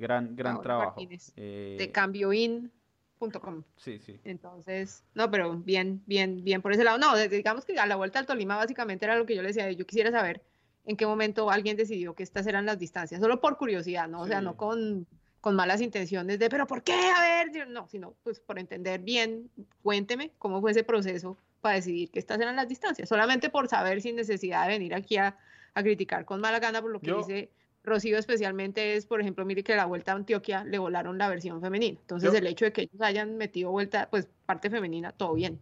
[0.00, 0.92] Gran, gran trabajo.
[0.92, 3.62] Martínez, eh, de cambioin.com.
[3.76, 4.18] Sí, sí.
[4.24, 6.96] Entonces, no, pero bien, bien, bien por ese lado.
[6.96, 9.70] No, digamos que a la vuelta al Tolima básicamente era lo que yo le decía,
[9.70, 10.42] yo quisiera saber
[10.86, 14.22] en qué momento alguien decidió que estas eran las distancias, solo por curiosidad, ¿no?
[14.22, 15.06] O sea, no con,
[15.42, 16.94] con malas intenciones de, pero ¿por qué?
[16.94, 19.50] A ver, no, sino pues por entender bien,
[19.82, 24.00] cuénteme cómo fue ese proceso para decidir que estas eran las distancias, solamente por saber
[24.00, 25.36] sin necesidad de venir aquí a,
[25.74, 27.50] a criticar con mala gana por lo que yo, dice
[27.82, 31.60] Rocío especialmente es, por ejemplo, mire que la Vuelta a Antioquia le volaron la versión
[31.60, 31.98] femenina.
[32.00, 35.60] Entonces, yo, el hecho de que ellos hayan metido vuelta, pues parte femenina, todo bien.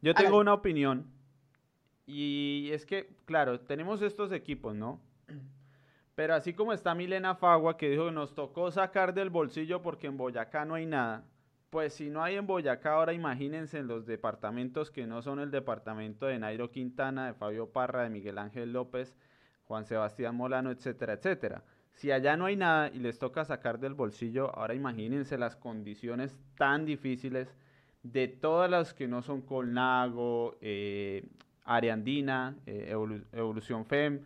[0.00, 1.06] Yo tengo una opinión.
[2.06, 5.00] Y es que, claro, tenemos estos equipos, ¿no?
[6.14, 10.06] Pero así como está Milena Fagua, que dijo que nos tocó sacar del bolsillo porque
[10.06, 11.24] en Boyacá no hay nada.
[11.68, 15.50] Pues si no hay en Boyacá, ahora imagínense en los departamentos que no son el
[15.50, 19.14] departamento de Nairo Quintana, de Fabio Parra, de Miguel Ángel López,
[19.66, 21.62] Juan Sebastián Molano, etcétera, etcétera.
[21.92, 26.38] Si allá no hay nada y les toca sacar del bolsillo, ahora imagínense las condiciones
[26.56, 27.54] tan difíciles
[28.02, 31.26] de todas las que no son Colnago, eh,
[31.64, 34.22] Área Andina, eh, Evolu Evolución FEM,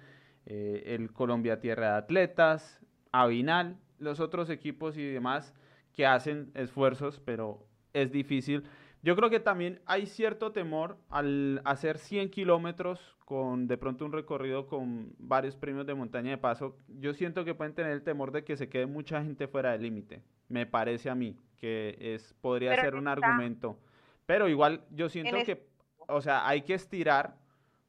[0.46, 2.80] eh, el Colombia Tierra de Atletas,
[3.12, 5.54] Avinal, los otros equipos y demás
[5.92, 8.64] que hacen esfuerzos, pero es difícil.
[9.02, 14.10] Yo creo que también hay cierto temor al hacer 100 kilómetros con de pronto un
[14.10, 16.76] recorrido con varios premios de montaña de paso.
[16.98, 19.82] Yo siento que pueden tener el temor de que se quede mucha gente fuera del
[19.82, 20.20] límite.
[20.48, 23.12] Me parece a mí que es podría Pero ser un está...
[23.12, 23.78] argumento.
[24.26, 25.64] Pero igual yo siento en que,
[26.08, 27.36] o sea, hay que estirar,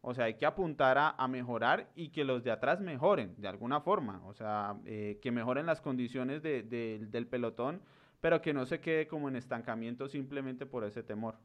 [0.01, 3.47] o sea, hay que apuntar a, a, mejorar y que los de atrás mejoren de
[3.47, 4.21] alguna forma.
[4.27, 7.81] O sea, eh, que mejoren las condiciones de, de, del pelotón
[8.21, 11.35] pero que no se quede como en estancamiento simplemente por ese temor.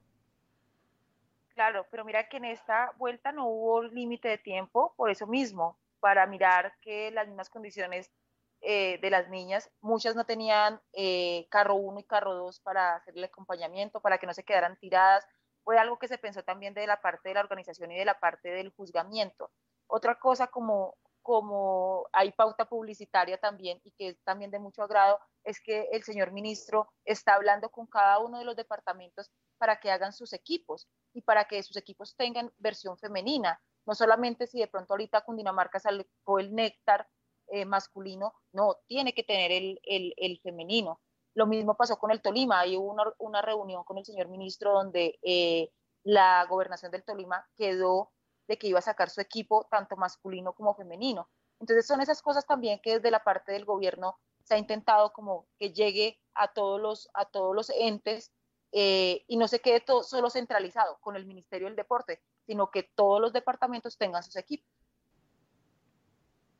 [1.57, 5.81] Claro, pero mira que en esta vuelta no hubo límite de tiempo, por eso mismo,
[6.01, 8.13] para mirar que las mismas condiciones
[8.61, 13.15] eh, de las niñas, muchas no tenían eh, carro 1 y carro 2 para hacer
[13.17, 15.27] el acompañamiento, para que no se quedaran tiradas.
[15.65, 18.21] Fue algo que se pensó también de la parte de la organización y de la
[18.21, 19.51] parte del juzgamiento.
[19.87, 25.19] Otra cosa como como hay pauta publicitaria también y que es también de mucho agrado,
[25.43, 29.91] es que el señor ministro está hablando con cada uno de los departamentos para que
[29.91, 33.61] hagan sus equipos y para que sus equipos tengan versión femenina.
[33.87, 37.09] No solamente si de pronto ahorita Cundinamarca sacó el néctar
[37.49, 41.01] eh, masculino, no, tiene que tener el, el, femenino.
[41.35, 45.19] Lo mismo pasó con el Tolima, hay una, una reunión con el señor ministro donde
[45.23, 45.71] eh,
[46.05, 48.13] la gobernación del Tolima quedó
[48.49, 51.29] de que iba a sacar su equipo tanto masculino como femenino.
[51.61, 55.47] Entonces son esas cosas también que desde la parte del gobierno se ha intentado como
[55.59, 58.33] que llegue a todos los, a todos los entes
[58.73, 62.83] eh, y no se quede todo solo centralizado con el Ministerio del Deporte, sino que
[62.83, 64.69] todos los departamentos tengan sus equipos.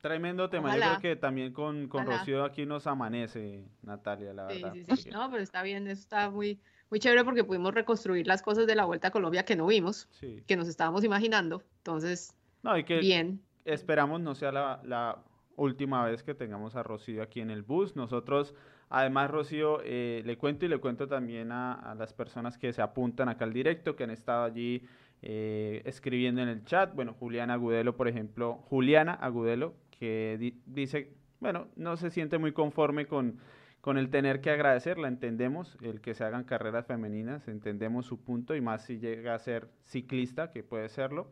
[0.01, 4.73] Tremendo tema, yo creo que también con, con Rocío aquí nos amanece, Natalia, la verdad.
[4.73, 8.41] Sí, sí, No, pero está bien, eso está muy, muy chévere porque pudimos reconstruir las
[8.41, 10.07] cosas de la Vuelta a Colombia que no vimos,
[10.45, 11.63] que nos estábamos imaginando.
[11.77, 13.41] Entonces, no, y que bien.
[13.65, 15.23] Esperamos no sea la,
[15.57, 17.95] última vez que tengamos a Rocío aquí en el bus.
[17.95, 18.53] Nosotros,
[18.89, 23.27] además, Rocío, eh, le cuento y le cuento también a, las personas que se apuntan
[23.27, 24.83] acá al directo, que han estado allí
[25.23, 26.93] eh, escribiendo en el chat.
[26.93, 33.07] Bueno, Juliana Agudelo, por ejemplo, Juliana Agudelo, que dice, bueno, no se siente muy conforme
[33.07, 33.39] con
[33.81, 38.55] con el tener que agradecerla, entendemos el que se hagan carreras femeninas, entendemos su punto
[38.55, 41.31] y más si llega a ser ciclista, que puede serlo.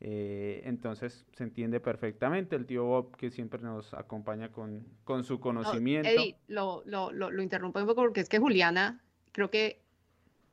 [0.00, 2.56] Eh, entonces se entiende perfectamente.
[2.56, 6.08] El tío Bob que siempre nos acompaña con, con su conocimiento.
[6.08, 9.80] Eddie, lo, lo, lo, lo, interrumpo un poco porque es que Juliana, creo que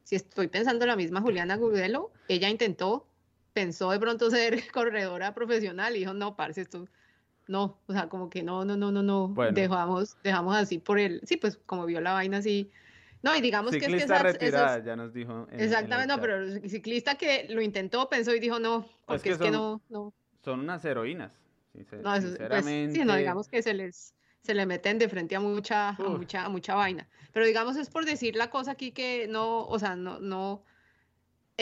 [0.03, 3.07] si estoy pensando la misma Juliana Gudelo, ella intentó,
[3.53, 6.85] pensó de pronto ser corredora profesional y dijo, no, parce, esto
[7.51, 11.21] no, o sea, como que no, no, no, no, no, dejamos, dejamos así por el,
[11.25, 12.71] sí, pues como vio la vaina así,
[13.21, 15.47] no, y digamos que es que retirada, ya nos dijo.
[15.51, 19.51] exactamente, no, pero el ciclista que lo intentó pensó y dijo no, porque es que,
[19.51, 20.13] no, no.
[20.43, 21.31] Son unas heroínas,
[22.01, 22.85] no, sinceramente.
[22.85, 26.09] Pues, sí, no, digamos que se les, se le meten de frente a mucha, a
[26.09, 27.07] mucha, a mucha vaina.
[27.33, 30.63] Pero digamos es por decir la cosa aquí que no, o sea, no, no,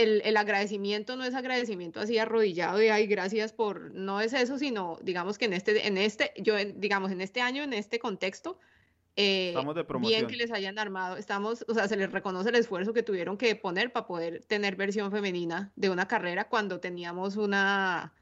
[0.04, 4.98] el, agradecimiento no es agradecimiento así arrodillado de ay, gracias por, no es eso, sino
[5.02, 8.58] digamos que en este, en este, yo digamos, en este año, en este contexto,
[9.16, 9.54] eh,
[10.00, 13.38] bien que les hayan armado, estamos, o sea, se les reconoce el esfuerzo que tuvieron
[13.38, 18.14] que poner para poder tener versión femenina de una carrera cuando teníamos una,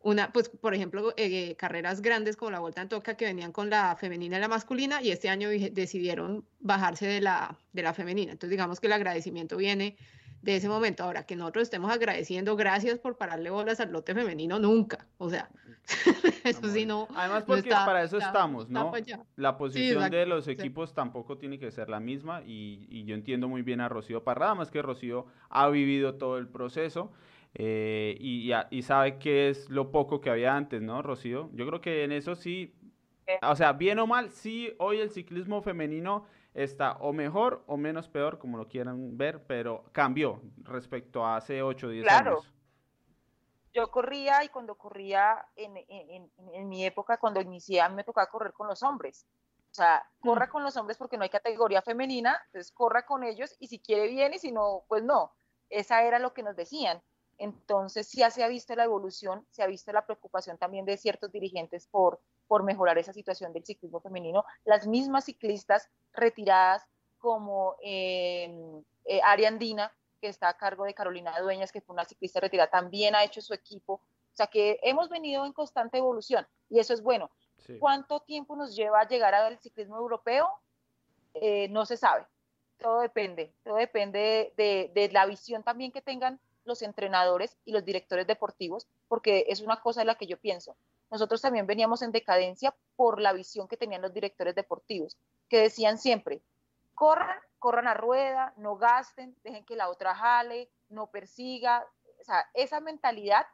[0.00, 3.70] una pues, por ejemplo, eh, carreras grandes como la Vuelta en Toca que venían con
[3.70, 8.32] la femenina y la masculina y este año decidieron bajarse de la, de la femenina.
[8.32, 9.96] Entonces, digamos que el agradecimiento viene
[10.44, 11.02] de ese momento.
[11.02, 15.06] Ahora, que nosotros estemos agradeciendo, gracias por pararle bolas al lote femenino, nunca.
[15.16, 15.48] O sea,
[16.44, 17.08] eso sí no.
[17.16, 18.92] Además, porque para eso estamos, ¿no?
[19.36, 23.62] La posición de los equipos tampoco tiene que ser la misma y, yo entiendo muy
[23.62, 27.12] bien a Rocío Parrada, más que Rocío ha vivido todo el proceso.
[27.56, 31.50] Eh, y, y, sabe qué es lo poco que había antes, ¿no, Rocío?
[31.52, 32.74] Yo creo que en eso sí,
[33.42, 38.08] o sea, bien o mal, sí, hoy el ciclismo femenino está o mejor o menos
[38.08, 42.30] peor, como lo quieran ver, pero cambió respecto a hace 8 o 10 claro.
[42.30, 42.50] años.
[43.72, 48.52] Yo corría y cuando corría en, en, en, mi época, cuando inicié, me tocaba correr
[48.52, 49.26] con los hombres.
[49.72, 50.50] O sea, corra mm.
[50.50, 54.06] con los hombres porque no hay categoría femenina, entonces corra con ellos y si quiere
[54.06, 55.32] bien y si no, pues no.
[55.68, 57.02] Esa era lo que nos decían.
[57.38, 61.32] Entonces ya se ha visto la evolución, se ha visto la preocupación también de ciertos
[61.32, 64.44] dirigentes por, por mejorar esa situación del ciclismo femenino.
[64.64, 66.86] Las mismas ciclistas retiradas
[67.18, 68.54] como eh,
[69.04, 73.14] eh, Ariandina, que está a cargo de Carolina Dueñas, que fue una ciclista retirada, también
[73.14, 73.94] ha hecho su equipo.
[73.94, 77.30] O sea que hemos venido en constante evolución y eso es bueno.
[77.80, 80.50] ¿Cuánto tiempo nos lleva a llegar al ciclismo europeo?
[81.32, 82.26] Eh, no se sabe.
[82.78, 83.54] Todo depende.
[83.62, 88.86] Todo depende de, de la visión también que tengan los entrenadores y los directores deportivos,
[89.08, 90.76] porque es una cosa de la que yo pienso.
[91.10, 95.98] Nosotros también veníamos en decadencia por la visión que tenían los directores deportivos, que decían
[95.98, 96.42] siempre,
[96.94, 101.86] corran, corran a rueda, no gasten, dejen que la otra jale, no persiga.
[102.20, 103.46] O sea, esa mentalidad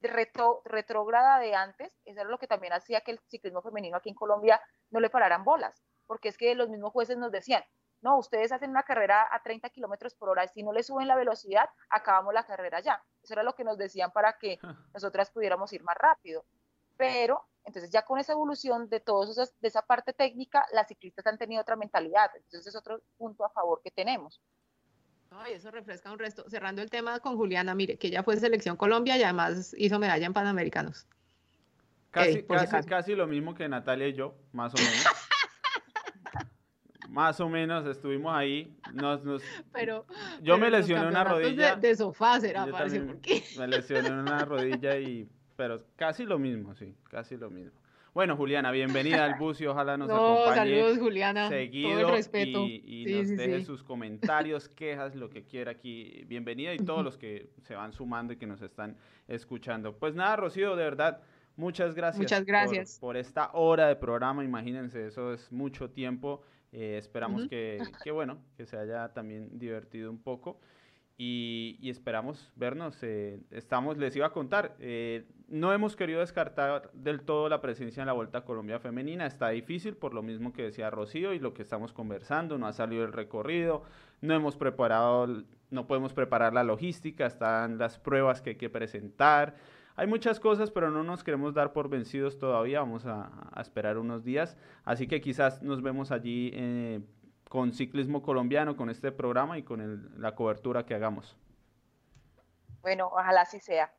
[0.00, 4.08] retro, retrógrada de antes, eso era lo que también hacía que el ciclismo femenino aquí
[4.08, 7.64] en Colombia no le pararan bolas, porque es que los mismos jueces nos decían,
[8.02, 11.08] no, ustedes hacen una carrera a 30 kilómetros por hora y si no le suben
[11.08, 13.02] la velocidad, acabamos la carrera ya.
[13.22, 14.58] Eso era lo que nos decían para que
[14.94, 16.44] nosotras pudiéramos ir más rápido.
[16.96, 21.38] Pero, entonces ya con esa evolución de todos de esa parte técnica, las ciclistas han
[21.38, 22.30] tenido otra mentalidad.
[22.36, 24.40] Entonces es otro punto a favor que tenemos.
[25.30, 26.48] Ay, eso refresca un resto.
[26.48, 30.26] Cerrando el tema con Juliana, mire, que ella fue selección Colombia y además hizo medalla
[30.26, 31.06] en Panamericanos.
[32.10, 35.04] Casi, casi, casi lo mismo que Natalia y yo, más o menos.
[37.08, 38.76] Más o menos estuvimos ahí.
[38.92, 39.42] Nos, nos...
[39.72, 40.04] Pero,
[40.42, 41.76] yo me lesioné una rodilla.
[41.76, 43.00] De, sofá será, parece.
[43.56, 45.26] Me lesioné una rodilla y.
[45.56, 47.72] Pero casi lo mismo, sí, casi lo mismo.
[48.12, 51.48] Bueno, Juliana, bienvenida al bus y ojalá nos no, acompañe saludos, Juliana.
[51.48, 52.66] seguido Todo el respeto.
[52.66, 53.64] y, y Sí, nos sí, deje sí.
[53.66, 56.24] sus comentarios, quejas, lo que quiera aquí.
[56.26, 58.96] Bienvenida y todos los que se van sumando y que nos están
[59.28, 59.96] escuchando.
[59.98, 61.20] Pues nada, Rocío, de verdad,
[61.56, 62.20] muchas gracias.
[62.22, 62.98] Muchas gracias.
[62.98, 66.42] Por, esta hora de programa, imagínense, eso es mucho tiempo.
[66.72, 70.58] Eh, esperamos que, que, bueno, que se haya también divertido un poco
[71.18, 72.98] y, y esperamos vernos.
[73.02, 78.00] eh, estamos, les iba a contar, eh, no hemos querido descartar del todo la presencia
[78.00, 79.26] en la Vuelta a Colombia Femenina.
[79.26, 82.58] Está difícil por lo mismo que decía Rocío y lo que estamos conversando.
[82.58, 83.82] No ha salido el recorrido,
[84.20, 89.54] no hemos preparado, no podemos preparar la logística, están las pruebas que hay que presentar.
[89.94, 92.80] Hay muchas cosas, pero no nos queremos dar por vencidos todavía.
[92.80, 93.30] Vamos a,
[93.60, 94.56] esperar unos días.
[94.84, 97.00] Así que quizás nos vemos allí eh,
[97.48, 101.36] con Ciclismo Colombiano, con este programa y con la cobertura que hagamos.
[102.82, 103.90] Bueno, ojalá así sea.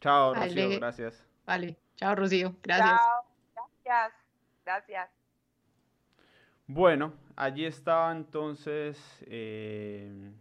[0.00, 0.46] Chao, Vale.
[0.46, 1.24] Rocío, gracias.
[1.46, 3.00] Vale, chao Rocío, gracias.
[3.00, 3.24] Chao.
[3.84, 4.12] Gracias.
[4.64, 5.10] Gracias.
[6.66, 8.98] Bueno, allí estaba entonces.
[9.26, 10.32] eh,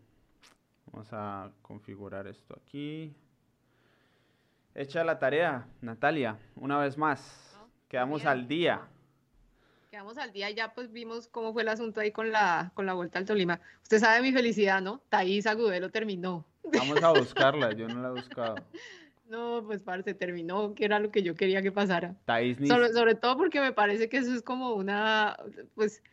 [0.92, 3.14] vamos a configurar esto aquí.
[4.74, 7.56] Hecha la tarea, Natalia, una vez más.
[7.58, 8.30] No, Quedamos bien.
[8.30, 8.82] al día.
[9.92, 12.86] Quedamos al día y ya pues vimos cómo fue el asunto ahí con la, con
[12.86, 13.62] la vuelta al Tolima.
[13.84, 15.00] Usted sabe mi felicidad, ¿no?
[15.08, 16.44] Thaís Agudelo terminó.
[16.64, 18.56] Vamos a buscarla, yo no la he buscado.
[19.28, 22.16] No, pues parce, terminó, que era lo que yo quería que pasara.
[22.68, 25.36] Sobre, sobre todo porque me parece que eso es como una,
[25.74, 26.04] pues,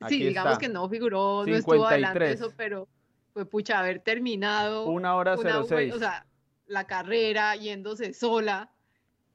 [0.00, 0.66] Aquí sí, digamos está.
[0.66, 2.40] que no figuró, no estuvo adelante 53.
[2.40, 2.88] eso, pero
[3.32, 5.94] pues pucha, haber terminado Una hora vue- 06.
[5.94, 6.26] o sea,
[6.66, 8.70] la carrera yéndose sola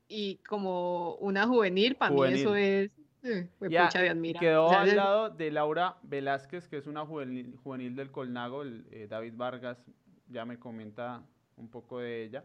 [0.10, 2.92] y como una juvenil, para mí eso es,
[3.24, 4.02] eh, fue Ya, pucha.
[4.40, 8.62] Quedó O sea, al lado de Laura Velázquez, que es una juvenil, juvenil del Colnago.
[8.64, 9.78] el, eh, David Vargas
[10.28, 11.24] ya me comenta
[11.56, 12.44] un poco de ella.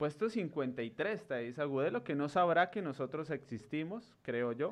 [0.00, 4.70] Puesto 53, Thais Agudelo, que no sabrá que nosotros existimos, creo yo.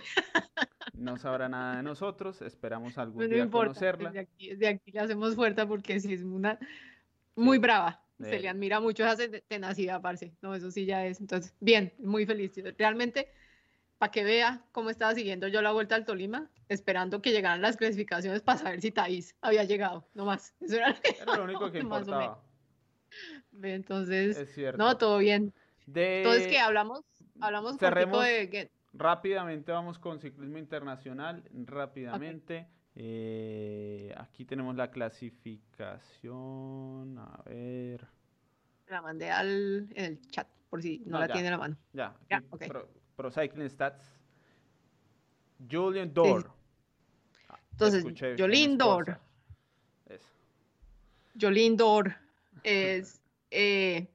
[0.94, 4.08] No sabrá nada de nosotros, esperamos algún no día importa, conocerla.
[4.08, 6.58] desde aquí, desde aquí la hacemos fuerte porque sí es una
[7.36, 8.02] muy brava.
[8.18, 10.32] Se le admira mucho esa te- tenacidad, parce.
[10.40, 11.20] No, eso sí ya es.
[11.20, 12.52] Entonces, bien, muy feliz.
[12.78, 13.28] Realmente,
[13.98, 17.76] para que vea cómo estaba siguiendo yo la vuelta al Tolima, esperando que llegaran las
[17.76, 20.54] clasificaciones para saber si Thaís había llegado, no más.
[20.62, 22.42] Eso era Era lo único que importaba.
[23.62, 24.78] Entonces, Es cierto.
[24.78, 25.52] no, todo bien.
[25.86, 27.00] De- Entonces, que hablamos,
[27.40, 32.66] hablamos cerremos de Rápidamente vamos con ciclismo internacional, rápidamente.
[32.94, 38.06] Eh, aquí tenemos la clasificación, a ver,
[38.88, 41.32] la mandé al, en el chat, por si no, No, la ya.
[41.34, 41.76] tiene en la mano.
[41.92, 42.66] ya, Ya, aquí, ok.
[42.66, 44.04] Pro, Pro Cycling Stats.
[45.70, 46.50] Julian Dor.
[47.48, 48.04] Ah, Entonces,
[48.38, 49.18] Jolín Dor.
[51.40, 52.16] Jolín Dor
[52.64, 54.08] es eh,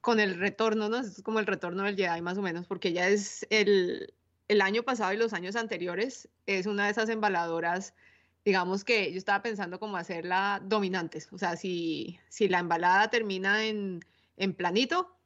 [0.00, 0.98] con el retorno, ¿no?
[0.98, 4.12] Es como el retorno del Jedi más o menos, porque ella es el,
[4.48, 7.94] el año pasado y los años anteriores, es una de esas embaladoras,
[8.44, 13.64] digamos que yo estaba pensando como hacerla dominantes, o sea, si, si la embalada termina
[13.64, 14.00] en,
[14.36, 15.16] en planito,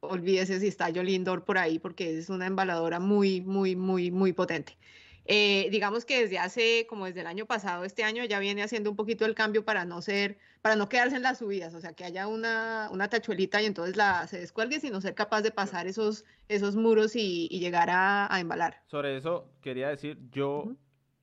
[0.00, 4.32] olvídese si está Jolín Dor por ahí, porque es una embaladora muy, muy, muy, muy
[4.32, 4.76] potente.
[5.24, 8.90] Eh, digamos que desde hace, como desde el año pasado, este año ya viene haciendo
[8.90, 11.92] un poquito el cambio para no ser, para no quedarse en las subidas, o sea,
[11.92, 15.86] que haya una, una tachuelita y entonces la se descuelgue, sino ser capaz de pasar
[15.86, 18.82] esos, esos muros y, y llegar a, a embalar.
[18.86, 20.74] Sobre eso quería decir, yo,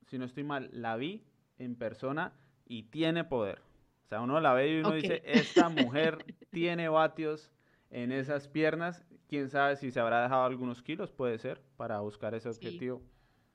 [0.07, 1.25] si no estoy mal, la vi
[1.57, 2.33] en persona
[2.65, 3.61] y tiene poder.
[4.05, 7.51] O sea, uno la ve y uno dice, esta mujer tiene vatios
[7.91, 9.03] en esas piernas.
[9.27, 12.79] Quién sabe si se habrá dejado algunos kilos, puede ser, para buscar ese Sí.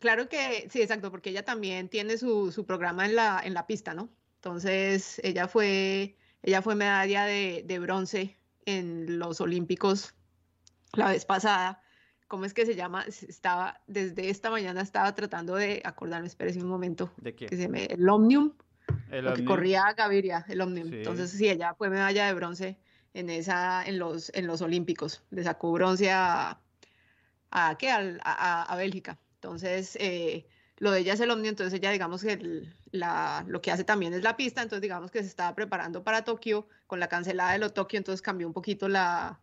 [0.05, 3.67] Claro que sí, exacto, porque ella también tiene su, su programa en la, en la
[3.67, 4.11] pista, ¿no?
[4.35, 8.37] Entonces, ella fue, ella fue medalla de, de bronce
[8.67, 10.15] en los Olímpicos
[10.93, 11.81] la vez pasada.
[12.29, 13.07] ¿Cómo es que se llama?
[13.07, 17.47] Estaba, desde esta mañana estaba tratando de acordarme, espérese un momento, ¿De qué?
[17.47, 18.53] que se me, el Omnium,
[19.11, 19.47] El lo que Omnium.
[19.47, 20.91] corría Gaviria, el Omnium.
[20.91, 20.97] Sí.
[20.97, 22.79] Entonces, sí, ella fue medalla de bronce
[23.15, 25.23] en esa, en los, en los Olímpicos.
[25.31, 26.61] Le sacó bronce a,
[27.51, 27.91] a, ¿qué?
[27.91, 29.19] A- a Bélgica.
[29.45, 30.47] Entonces, eh,
[30.79, 34.15] lo de ella es el Omnium, entonces ella, digamos que la, lo que hace también
[34.15, 37.59] es la pista, entonces digamos que se estaba preparando para Tokio con la cancelada de
[37.59, 39.39] lo Tokio, entonces cambió un poquito la,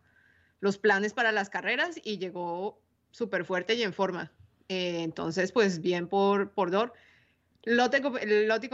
[0.58, 2.80] los planes para las carreras y llegó
[3.12, 4.32] súper fuerte y en forma.
[4.68, 6.92] Eh, entonces, pues bien por, por Dor.
[7.62, 8.02] Lotte
[8.48, 8.68] Lotte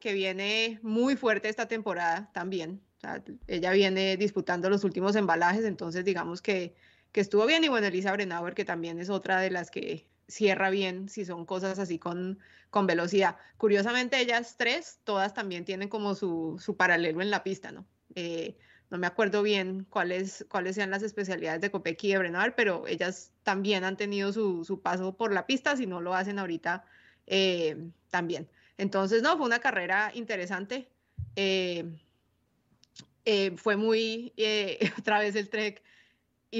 [0.00, 2.80] que viene muy fuerte esta temporada también.
[3.46, 6.74] Ella viene disputando los últimos embalajes, entonces digamos que,
[7.12, 7.62] que estuvo bien.
[7.62, 11.46] Y bueno, Elisa Brenauer, que también es otra de las que cierra bien si son
[11.46, 12.38] cosas así con,
[12.70, 13.36] con velocidad.
[13.56, 17.86] Curiosamente, ellas tres, todas también tienen como su, su paralelo en la pista, ¿no?
[18.14, 18.56] Eh,
[18.90, 22.86] no me acuerdo bien cuáles, cuáles sean las especialidades de Kopecky y de Brenner, pero
[22.86, 26.84] ellas también han tenido su, su, paso por la pista, si no lo hacen ahorita
[27.26, 27.76] eh,
[28.10, 28.48] también.
[28.78, 30.88] Entonces, no, fue una carrera interesante.
[31.34, 31.90] Eh,
[33.24, 34.32] eh, fue muy,
[34.98, 35.82] otra vez el Trek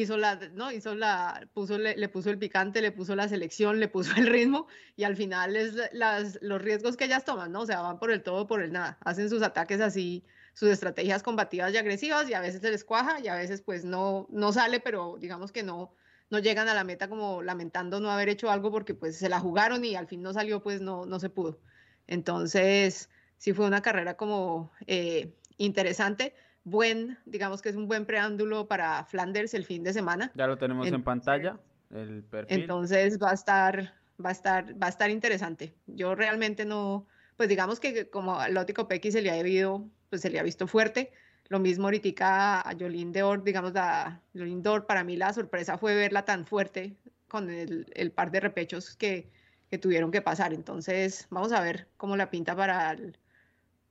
[0.01, 0.73] hizo la, ¿no?
[0.73, 4.67] Hizo la, puso, le, puso el picante, le puso la selección, le puso el ritmo
[4.97, 7.63] y al final es las, los riesgos que ellas toman, ¿no?
[7.63, 8.99] O sea, van por el todo, por el nada.
[9.05, 13.21] Hacen sus ataques así, sus estrategias combativas y agresivas y a veces se les cuaja
[13.21, 15.95] y a veces pues no, no sale, pero digamos que no,
[16.31, 19.41] no llegan a la meta como lamentando no haber hecho algo porque pues se la
[19.41, 21.61] jugaron y al fin no salió, pues no, no se pudo.
[22.07, 26.35] Entonces, sí fue una carrera como eh, interesante
[26.65, 30.33] buen, digamos que es un buen preámbulo para Flanders el fin de semana.
[30.35, 31.59] Ya lo tenemos en pantalla,
[31.91, 32.63] el perfil.
[32.63, 35.75] Entonces va a estar, va a estar, va a estar interesante.
[35.87, 37.07] Yo realmente no,
[37.37, 40.43] pues digamos que como a Lótico Pequi se le ha debido, pues se le ha
[40.43, 41.13] visto fuerte.
[41.49, 45.95] Lo mismo ahorita a Jolín Dor, digamos, a Jolín Dor, para mí la sorpresa fue
[45.95, 46.97] verla tan fuerte
[47.29, 49.31] con el, el par de repechos que,
[49.69, 50.55] que, tuvieron que pasar.
[50.55, 53.19] Entonces, vamos a ver cómo la pinta para el,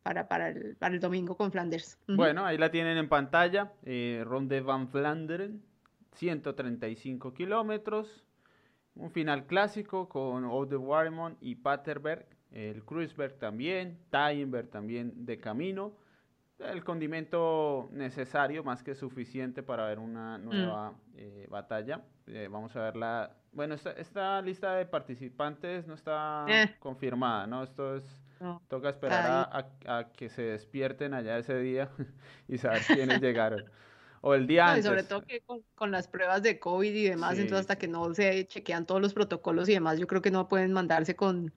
[0.04, 1.98] para, para, el, para el domingo con Flanders.
[2.08, 3.72] Bueno, ahí la tienen en pantalla.
[3.84, 5.64] Eh, Ronde van Flanderen,
[6.12, 8.24] 135 kilómetros.
[8.96, 12.28] Un final clásico con Ode Warmon y Paterberg.
[12.52, 15.94] El Kreuzberg también, Tyenberg también de camino.
[16.60, 20.96] El condimento necesario, más que suficiente para ver una nueva mm.
[21.16, 22.04] eh, batalla.
[22.28, 23.36] Eh, vamos a ver la...
[23.54, 26.46] Bueno, esta, esta, lista de participantes no está
[26.80, 27.64] confirmada, ¿no?
[27.64, 28.23] Esto es
[28.68, 29.50] Toca esperar
[29.86, 31.90] a, que se despierten allá ese día
[32.48, 33.66] y saber quiénes llegaron.
[34.22, 34.86] O el día antes.
[34.86, 35.44] Y sobre todo que
[35.76, 39.14] con, las pruebas de COVID y demás, entonces hasta que no se chequean todos los
[39.14, 41.54] protocolos y demás, yo creo que no pueden mandarse con,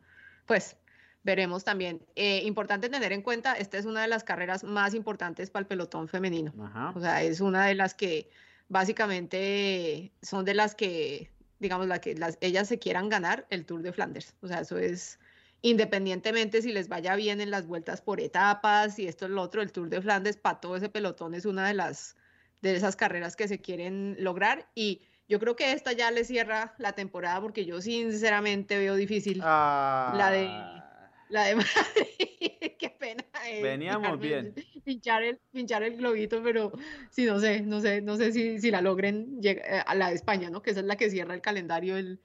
[0.46, 0.76] pues,
[1.22, 2.04] veremos también.
[2.16, 5.66] Eh, importante tener en cuenta, esta es una de las carreras más importantes para el
[5.66, 6.52] pelotón femenino.
[6.94, 8.30] O sea, es una de las que
[8.68, 13.82] básicamente son de las que, digamos, la que las, ellas se quieran ganar el Tour
[13.82, 14.34] de Flanders.
[14.40, 15.18] O sea, eso es
[15.66, 19.62] independientemente si les vaya bien en las vueltas por etapas y esto es lo otro,
[19.62, 22.16] el Tour de Flandes para todo ese pelotón es una de las
[22.62, 26.76] de esas carreras que se quieren lograr y yo creo que esta ya le cierra
[26.78, 31.10] la temporada porque yo sinceramente veo difícil la de ah.
[31.30, 32.76] la de Madrid.
[32.78, 33.24] Qué pena.
[33.48, 34.54] Eh, Veníamos bien.
[34.84, 36.70] Pinchar el, pinchar el globito, pero
[37.10, 40.14] sí, no sé, no sé, no sé si, si la logren eh, a la de
[40.14, 40.62] España, ¿no?
[40.62, 42.20] Que esa es la que cierra el calendario el,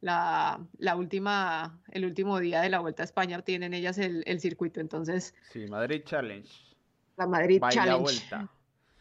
[0.00, 4.40] la, la, última, el último día de la Vuelta a España tienen ellas el, el
[4.40, 5.34] circuito, entonces...
[5.52, 6.48] Sí, Madrid Challenge.
[7.16, 8.00] La Madrid Challenge.
[8.00, 8.48] vuelta.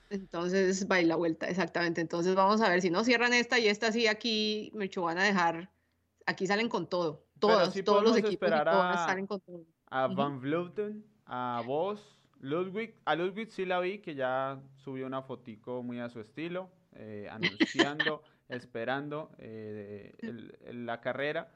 [0.10, 2.02] Entonces, baila vuelta, exactamente.
[2.02, 5.24] Entonces vamos a ver si no cierran esta y esta sí aquí, me van a
[5.24, 5.70] dejar,
[6.26, 9.66] aquí salen con todo, todos, todos los equipos a, salen con todo.
[9.90, 15.22] A Van Vleuten, a vos, Ludwig, a Ludwig sí la vi que ya subió una
[15.22, 20.16] fotico muy a su estilo, eh, anunciando esperando eh,
[20.72, 21.52] la carrera.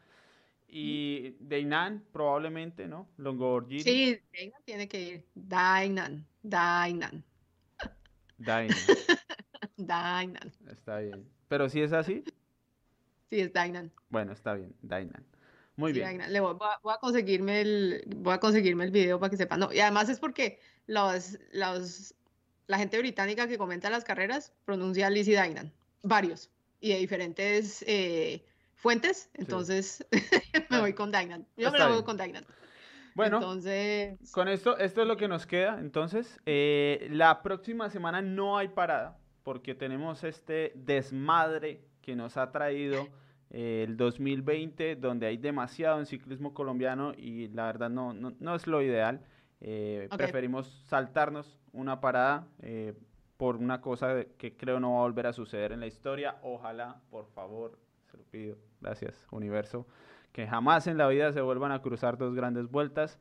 [0.67, 3.09] Y Dainan probablemente, ¿no?
[3.17, 3.81] Longorgini.
[3.81, 5.25] Sí, Dainan tiene que ir.
[5.35, 7.23] Dainan, Dainan.
[8.37, 8.77] Dainan.
[9.77, 10.51] Dainan.
[10.69, 11.27] Está bien.
[11.49, 12.23] Pero si es así.
[13.29, 13.91] Sí, es Dainan.
[14.09, 15.25] Bueno, está bien, Dainan.
[15.75, 16.21] Muy bien.
[16.31, 19.59] Le voy, a conseguirme el, voy a conseguirme el video para que sepan.
[19.59, 22.13] No, y además es porque los, los,
[22.67, 25.73] la gente británica que comenta las carreras pronuncia Lizzie Dainan.
[26.03, 26.49] Varios
[26.81, 30.05] y de diferentes eh, fuentes, entonces
[30.69, 31.47] me voy con Dainan.
[31.55, 32.45] Yo me voy con Dainan.
[33.13, 34.31] Bueno, entonces...
[34.31, 35.79] con esto, esto es lo que nos queda.
[35.79, 42.51] Entonces, eh, la próxima semana no hay parada, porque tenemos este desmadre que nos ha
[42.51, 43.07] traído
[43.51, 48.65] eh, el 2020, donde hay demasiado en ciclismo colombiano y la verdad no, no, es
[48.65, 49.21] lo ideal.
[49.59, 52.47] Preferimos saltarnos una parada
[53.41, 56.37] por una cosa que creo no va a volver a suceder en la historia.
[56.43, 57.75] Ojalá, por favor,
[58.11, 59.87] se lo pido, gracias, universo,
[60.31, 63.17] que jamás en la vida se vuelvan a cruzar dos grandes vueltas.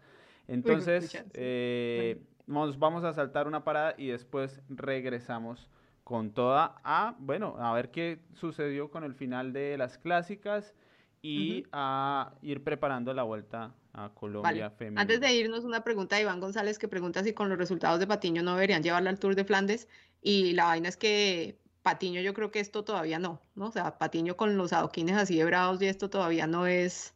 [0.47, 5.71] Entonces, eh, nos vamos a saltar una parada y después regresamos
[6.05, 10.75] con toda a, bueno, a ver qué sucedió con el final de las clásicas
[11.23, 15.03] y a ir preparando la vuelta a Colombia femenina.
[15.03, 18.07] Antes de irnos, una pregunta de Iván González que pregunta si con los resultados de
[18.07, 19.89] Patiño no deberían llevarla al Tour de Flandes.
[20.23, 23.67] Y la vaina es que Patiño yo creo que esto todavía no, ¿no?
[23.67, 27.15] O sea, Patiño con los adoquines así de bravos y esto todavía no es,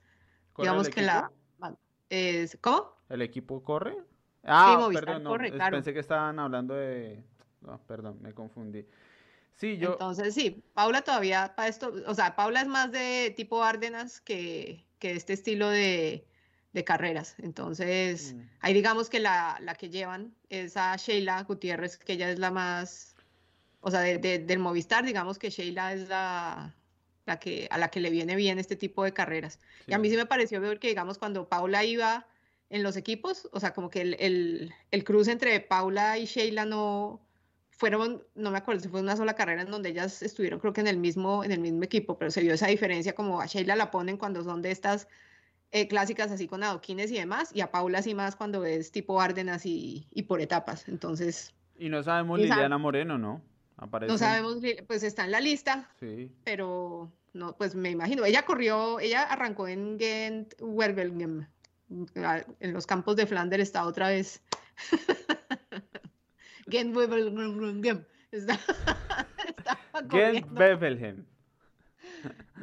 [0.57, 1.31] digamos que la...
[2.11, 2.95] Es, ¿Cómo?
[3.09, 3.97] ¿El equipo corre?
[4.45, 5.37] Ah, perdón, no,
[5.71, 7.25] pensé que estaban hablando de...
[7.63, 8.87] No, perdón, me confundí.
[9.55, 9.93] Sí, yo...
[9.93, 14.85] Entonces, sí, Paula todavía, para esto, o sea, Paula es más de tipo Árdenas que,
[14.99, 16.27] que este estilo de,
[16.75, 17.37] de carreras.
[17.39, 18.41] Entonces, mm.
[18.61, 22.51] ahí digamos que la, la, que llevan es a Sheila Gutiérrez, que ella es la
[22.51, 23.15] más,
[23.81, 26.75] o sea, del Movistar, digamos que Sheila es la,
[27.27, 29.61] la que, a la que le viene bien este tipo de carreras.
[29.87, 32.27] Y a mí sí me pareció ver que, digamos, cuando Paula iba
[32.71, 36.67] en los equipos, o sea, como que el, el, el cruce entre Paula y Sheila
[36.67, 37.25] no
[37.71, 40.81] fueron, no me acuerdo si fue una sola carrera en donde ellas estuvieron creo que
[40.81, 43.77] en el mismo, en el mismo equipo, pero se vio esa diferencia como a Sheila
[43.77, 45.07] la ponen cuando son de estas
[45.75, 49.21] eh, clásicas así con adoquines y demás, y a Paula así más cuando es tipo
[49.21, 50.89] Árdenas y, y por etapas.
[50.89, 51.53] Entonces.
[51.77, 53.43] Y no sabemos Liliana Moreno, ¿no?
[53.77, 54.13] Aparece.
[54.13, 55.91] No sabemos, pues está en la lista.
[55.99, 56.31] Sí.
[56.45, 58.25] Pero no, pues me imagino.
[58.25, 61.49] Ella corrió, ella arrancó en Gent Werbelgem.
[62.61, 64.45] En los campos de Flanders está otra vez.
[66.71, 68.05] Gent Werbelgem.
[68.31, 68.61] Está,
[70.11, 71.27] Gent Wevelgem.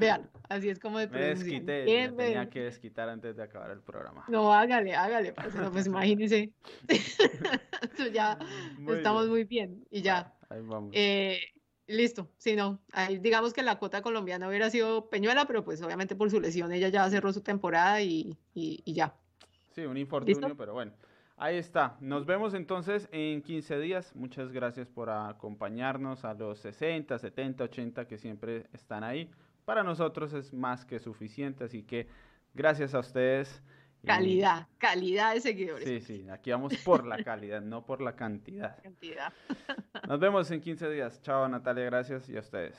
[0.02, 4.26] Vean, así es como de Me desquité, tenía que desquitar antes de acabar el programa.
[4.28, 5.54] No, hágale, hágale, pues
[5.86, 6.52] imagínese.
[8.12, 8.39] ya
[8.89, 10.34] estamos muy bien y ya.
[10.49, 10.89] Ahí vamos.
[10.93, 11.39] Eh,
[11.86, 12.82] listo, sí, no.
[12.93, 16.72] Ahí, digamos que la cuota colombiana hubiera sido Peñuela, pero pues obviamente por su lesión
[16.72, 19.14] ella ya cerró su temporada y, y, ya.
[19.70, 20.93] Sí, un infortunio, pero bueno.
[21.38, 21.95] Ahí está.
[22.02, 24.16] Nos vemos entonces en 15 días.
[24.16, 29.30] Muchas gracias por acompañarnos a los 60, 70, 80 que siempre están ahí
[29.72, 32.06] para nosotros es más que suficiente, así que
[32.54, 33.64] gracias a ustedes.
[34.06, 35.88] Calidad, calidad de seguidores.
[35.88, 38.76] Sí, sí, aquí vamos por la calidad, no por la cantidad.
[38.84, 39.32] Cantidad.
[40.10, 41.22] Nos vemos en 15 días.
[41.22, 42.76] Chao Natalia, gracias y a ustedes.